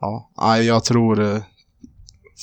Ja, 0.00 0.30
nej, 0.36 0.66
jag 0.66 0.84
tror 0.84 1.20
eh, 1.20 1.42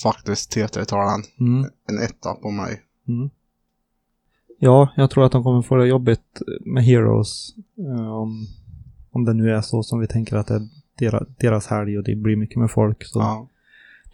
faktiskt 0.04 0.52
TT 0.52 0.86
tar 0.86 1.12
den. 1.12 1.24
Mm. 1.40 1.72
En 1.90 2.00
etta 2.00 2.34
på 2.34 2.52
mig. 2.52 2.82
Mm. 3.08 3.30
Ja, 4.60 4.90
jag 4.96 5.10
tror 5.12 5.26
att 5.26 5.32
de 5.32 5.44
kommer 5.44 5.62
få 5.62 5.76
det 5.76 5.88
jobbigt 5.88 6.42
med 6.62 6.84
Heroes. 6.84 7.56
eh, 7.78 8.14
om, 8.14 8.48
om 9.12 9.26
det 9.26 9.34
nu 9.34 9.52
är 9.52 9.62
så 9.62 9.84
som 9.84 10.00
vi 10.00 10.08
tänker 10.08 10.36
att 10.36 10.48
det 10.48 10.56
är 10.56 10.68
deras, 11.00 11.28
deras 11.38 11.68
helg 11.68 11.98
och 11.98 12.04
det 12.04 12.16
blir 12.16 12.36
mycket 12.36 12.58
med 12.58 12.72
folk. 12.72 13.04
Så 13.06 13.20
Ja. 13.20 13.48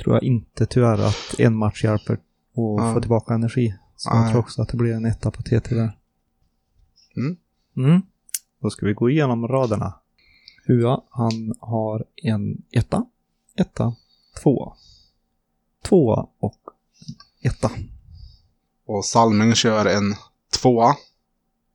tror 0.04 0.16
jag 0.16 0.24
inte 0.24 0.66
tyvärr 0.66 1.08
att 1.08 1.40
en 1.40 1.56
match 1.56 1.84
hjälper 1.84 2.14
att 2.14 2.20
Ja. 2.56 2.94
få 2.94 3.00
tillbaka 3.02 3.34
energi. 3.34 3.76
Så 3.96 4.10
Nej. 4.14 4.22
jag 4.22 4.32
tror 4.32 4.40
också 4.42 4.62
att 4.62 4.70
det 4.70 4.78
blir 4.78 4.94
en 4.94 5.06
etta 5.06 5.32
på 5.32 5.42
TT 5.44 5.76
där. 5.76 5.98
Mm. 7.16 7.38
Mm. 7.78 8.02
Då 8.62 8.70
ska 8.70 8.86
vi 8.86 8.94
gå 8.94 9.10
igenom 9.10 9.48
raderna. 9.48 9.94
Hua, 10.66 11.02
han 11.10 11.54
har 11.60 12.06
en 12.16 12.62
etta, 12.72 13.06
etta, 13.56 13.96
tvåa, 14.44 14.74
tvåa 15.84 16.28
och 16.40 16.60
etta. 17.42 17.72
Och 18.86 19.06
Salming 19.06 19.54
kör 19.56 19.86
en 19.86 20.16
tvåa, 20.62 20.96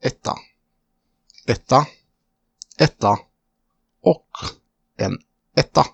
etta, 0.03 0.35
etta, 1.47 1.87
etta 2.79 3.19
och 4.01 4.29
en 4.97 5.19
etta. 5.57 5.85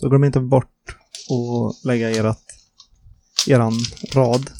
Så 0.00 0.08
glöm 0.08 0.24
inte 0.24 0.40
bort 0.40 0.96
att 1.30 1.84
lägga 1.84 2.10
erat, 2.10 2.42
eran 3.48 3.72
rad 4.14 4.50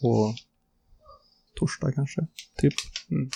på 0.00 0.34
torsdag 1.54 1.92
kanske, 1.92 2.26
typ. 2.58 2.74
Mm. 3.10 3.30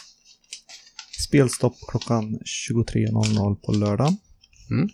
Spelstopp 1.26 1.74
klockan 1.88 2.38
23.00 2.38 3.54
på 3.54 3.72
lördag. 3.72 4.16
Mm. 4.70 4.88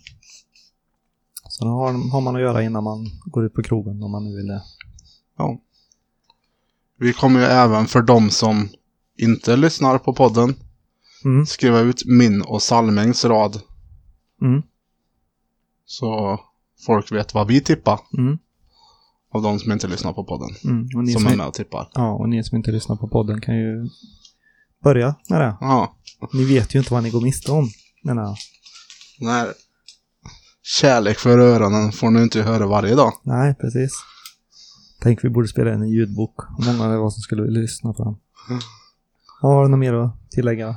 Så 1.49 1.65
har, 1.65 2.11
har 2.11 2.21
man 2.21 2.37
att 2.37 2.43
göra 2.43 2.63
innan 2.63 2.85
man 2.85 3.07
går 3.25 3.47
ut 3.47 3.55
på 3.55 3.63
krogen 3.63 4.03
om 4.03 4.11
man 4.11 4.25
nu 4.25 4.37
vill 4.37 4.47
det. 4.47 4.63
Ja. 5.37 5.61
Vi 6.99 7.13
kommer 7.13 7.41
ju 7.41 7.47
även 7.47 7.87
för 7.87 8.03
de 8.03 8.31
som 8.31 8.69
inte 9.19 9.57
lyssnar 9.57 9.99
på 9.99 10.13
podden 10.15 10.55
Mm. 11.25 11.47
skriva 11.47 11.81
ut 11.81 12.03
min 12.07 12.43
och 12.43 12.63
Salmings 12.63 13.25
rad 13.25 13.61
Mm. 14.43 14.63
så 15.87 16.41
folk 16.87 17.13
vet 17.13 17.35
vad 17.35 17.47
vi 17.49 17.61
tippar 17.61 18.01
Mm. 18.19 18.39
av 19.33 19.43
de 19.43 19.59
som 19.59 19.73
inte 19.73 19.89
lyssnar 19.89 20.13
på 20.13 20.25
podden. 20.25 20.49
Mm. 20.65 20.89
Som 20.89 21.07
som, 21.07 21.27
är 21.27 21.37
med 21.37 21.47
och 21.47 21.55
tippar. 21.55 21.91
ja, 21.95 22.13
och 22.13 22.29
ni 22.29 22.45
som 22.45 22.57
inte 22.57 22.71
lyssnar 22.73 22.97
på 22.97 23.09
podden 23.09 23.41
kan 23.41 23.57
ju 23.57 23.89
börja 24.85 25.15
med 25.31 25.41
det. 25.41 25.57
Ja. 25.61 25.97
Ni 26.33 26.45
vet 26.45 26.75
ju 26.75 26.79
inte 26.79 26.93
vad 26.93 27.03
ni 27.03 27.11
går 27.11 27.21
miste 27.21 27.53
om, 27.53 27.69
menar 28.03 28.23
jag. 28.23 28.37
Nej. 29.21 29.47
Kärlek 30.63 31.19
för 31.19 31.39
öronen 31.39 31.93
får 31.93 32.11
ni 32.11 32.23
inte 32.23 32.43
höra 32.43 32.67
varje 32.67 32.95
dag. 32.95 33.13
Nej, 33.23 33.55
precis. 33.55 33.93
Tänk 35.05 35.25
vi 35.25 35.29
borde 35.29 35.49
spela 35.49 35.75
in 35.75 35.83
en 35.83 35.91
ljudbok. 35.91 36.41
Hur 36.59 36.73
många 36.73 36.89
det 36.89 36.99
var 36.99 37.11
som 37.11 37.21
skulle 37.21 37.43
vilja 37.43 37.61
lyssna 37.61 37.93
på 37.93 38.05
den. 38.05 38.17
Har 39.41 39.63
du 39.63 39.69
något 39.69 39.79
mer 39.79 39.95
att 39.95 40.31
tillägga? 40.31 40.77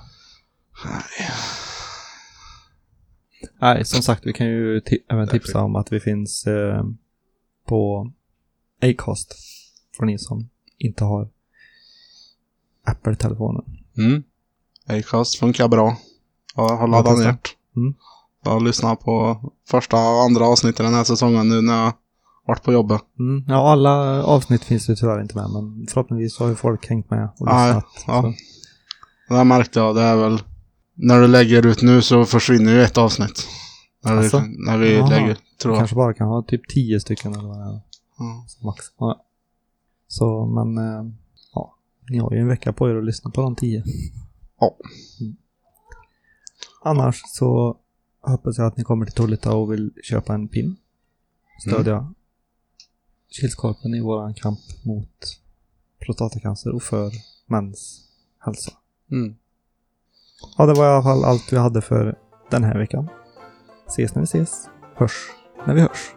Nej, 3.60 3.86
som 3.86 4.02
sagt, 4.02 4.26
vi 4.26 4.34
kan 4.34 4.48
ju 4.48 4.82
även 5.10 5.28
tipsa 5.28 5.62
om 5.62 5.76
att 5.76 5.92
vi 5.92 6.00
finns 6.00 6.48
eh, 6.48 6.84
på 7.68 8.12
Acast. 8.82 9.36
För 9.98 10.06
ni 10.06 10.18
som 10.18 10.50
inte 10.78 11.04
har 11.04 11.30
Apple-telefonen. 12.84 13.66
Mm. 13.98 14.24
Acast 14.88 15.40
funkar 15.40 15.68
bra. 15.68 15.98
Jag 16.56 16.78
har 16.78 16.88
laddat 16.88 17.18
ner 17.18 17.26
det. 17.26 17.80
Mm. 17.80 17.96
Jag 18.44 18.52
har 18.52 18.60
lyssnat 18.60 19.00
på 19.00 19.42
första 19.70 19.98
och 19.98 20.24
andra 20.24 20.46
avsnittet 20.46 20.86
den 20.86 20.94
här 20.94 21.04
säsongen 21.04 21.50
nu 21.50 21.62
när 21.62 21.84
jag 21.84 21.94
varit 22.48 22.64
på 22.64 22.74
jobbet. 22.74 23.02
Mm. 23.20 23.46
Ja, 23.48 23.72
alla 23.72 24.24
avsnitt 24.24 24.64
finns 24.64 24.90
ju 24.90 24.96
tyvärr 24.96 25.22
inte 25.22 25.36
med, 25.36 25.50
men 25.50 25.88
förhoppningsvis 25.88 26.40
har 26.40 26.48
ju 26.50 26.56
folk 26.56 26.88
hängt 26.90 27.10
med 27.10 27.24
och 27.40 27.48
Ja, 27.48 27.66
lyssnat. 27.66 27.86
ja. 28.08 28.22
Så. 28.22 28.34
Det 29.30 29.36
här 29.38 29.44
märkte 29.44 29.80
jag, 29.80 29.96
det 29.96 30.02
är 30.02 30.16
väl... 30.16 30.40
När 31.00 31.22
du 31.22 31.28
lägger 31.28 31.66
ut 31.66 31.82
nu 31.82 32.02
så 32.02 32.26
försvinner 32.26 32.74
ju 32.74 32.82
ett 32.82 32.98
avsnitt. 32.98 33.48
När, 34.04 34.18
Alltså? 34.18 34.40
vi, 34.40 34.56
när 34.66 34.78
vi 34.78 34.90
lägger, 35.10 35.38
tror 35.62 35.74
jag. 35.74 35.80
kanske 35.80 35.96
bara 35.96 36.14
kan 36.14 36.28
ha 36.28 36.42
typ 36.42 36.68
tio 36.68 37.00
stycken 37.00 37.34
eller 37.34 37.48
vad 37.48 37.58
det 37.58 37.64
är. 37.64 37.82
Ja. 38.18 38.46
Max. 38.64 38.86
Ja. 38.98 39.26
Så, 40.08 40.46
men 40.46 40.78
eh, 40.78 41.12
ja, 41.54 41.76
ni 42.10 42.18
har 42.18 42.32
ju 42.34 42.40
en 42.40 42.48
vecka 42.48 42.74
på 42.74 42.90
er 42.90 42.96
att 42.96 43.06
lyssna 43.06 43.32
på 43.32 43.42
de 43.42 43.56
tio. 43.56 43.84
Ja. 44.60 44.76
Mm. 45.22 45.36
Annars 46.84 47.22
så 47.26 47.78
hoppas 48.22 48.58
jag 48.58 48.68
att 48.68 48.78
ni 48.78 48.84
kommer 48.84 49.06
till 49.06 49.16
Tullita 49.16 49.56
och 49.56 49.72
vill 49.72 49.92
köpa 50.04 50.34
en 50.34 50.48
pin. 50.48 50.76
Stödja 51.68 52.14
Kilskorpen 53.42 53.94
i 53.94 54.02
våran 54.02 54.34
kamp 54.34 54.60
mot 54.84 55.40
prostatacancer 56.06 56.76
och 56.76 56.84
för 56.84 57.12
mäns 57.46 58.02
hälsa. 58.40 58.72
Mm. 59.12 59.36
Ja, 60.58 60.66
det 60.66 60.74
var 60.74 60.86
i 60.86 60.88
alla 60.88 61.04
fall 61.04 61.26
allt 61.26 61.54
vi 61.54 61.58
hade 61.58 61.82
för 61.82 62.18
den 62.52 62.64
här 62.64 62.78
veckan. 62.78 63.10
Ses 63.88 64.16
när 64.16 64.22
vi 64.22 64.24
ses. 64.24 64.70
Hörs 64.96 65.32
när 65.68 65.74
vi 65.74 65.82
hörs. 65.82 66.12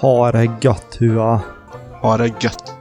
Ha 0.00 0.32
det 0.32 0.58
gött, 0.62 0.96
hua! 1.00 1.42
Ha 2.02 2.16
det 2.16 2.26
gött. 2.26 2.75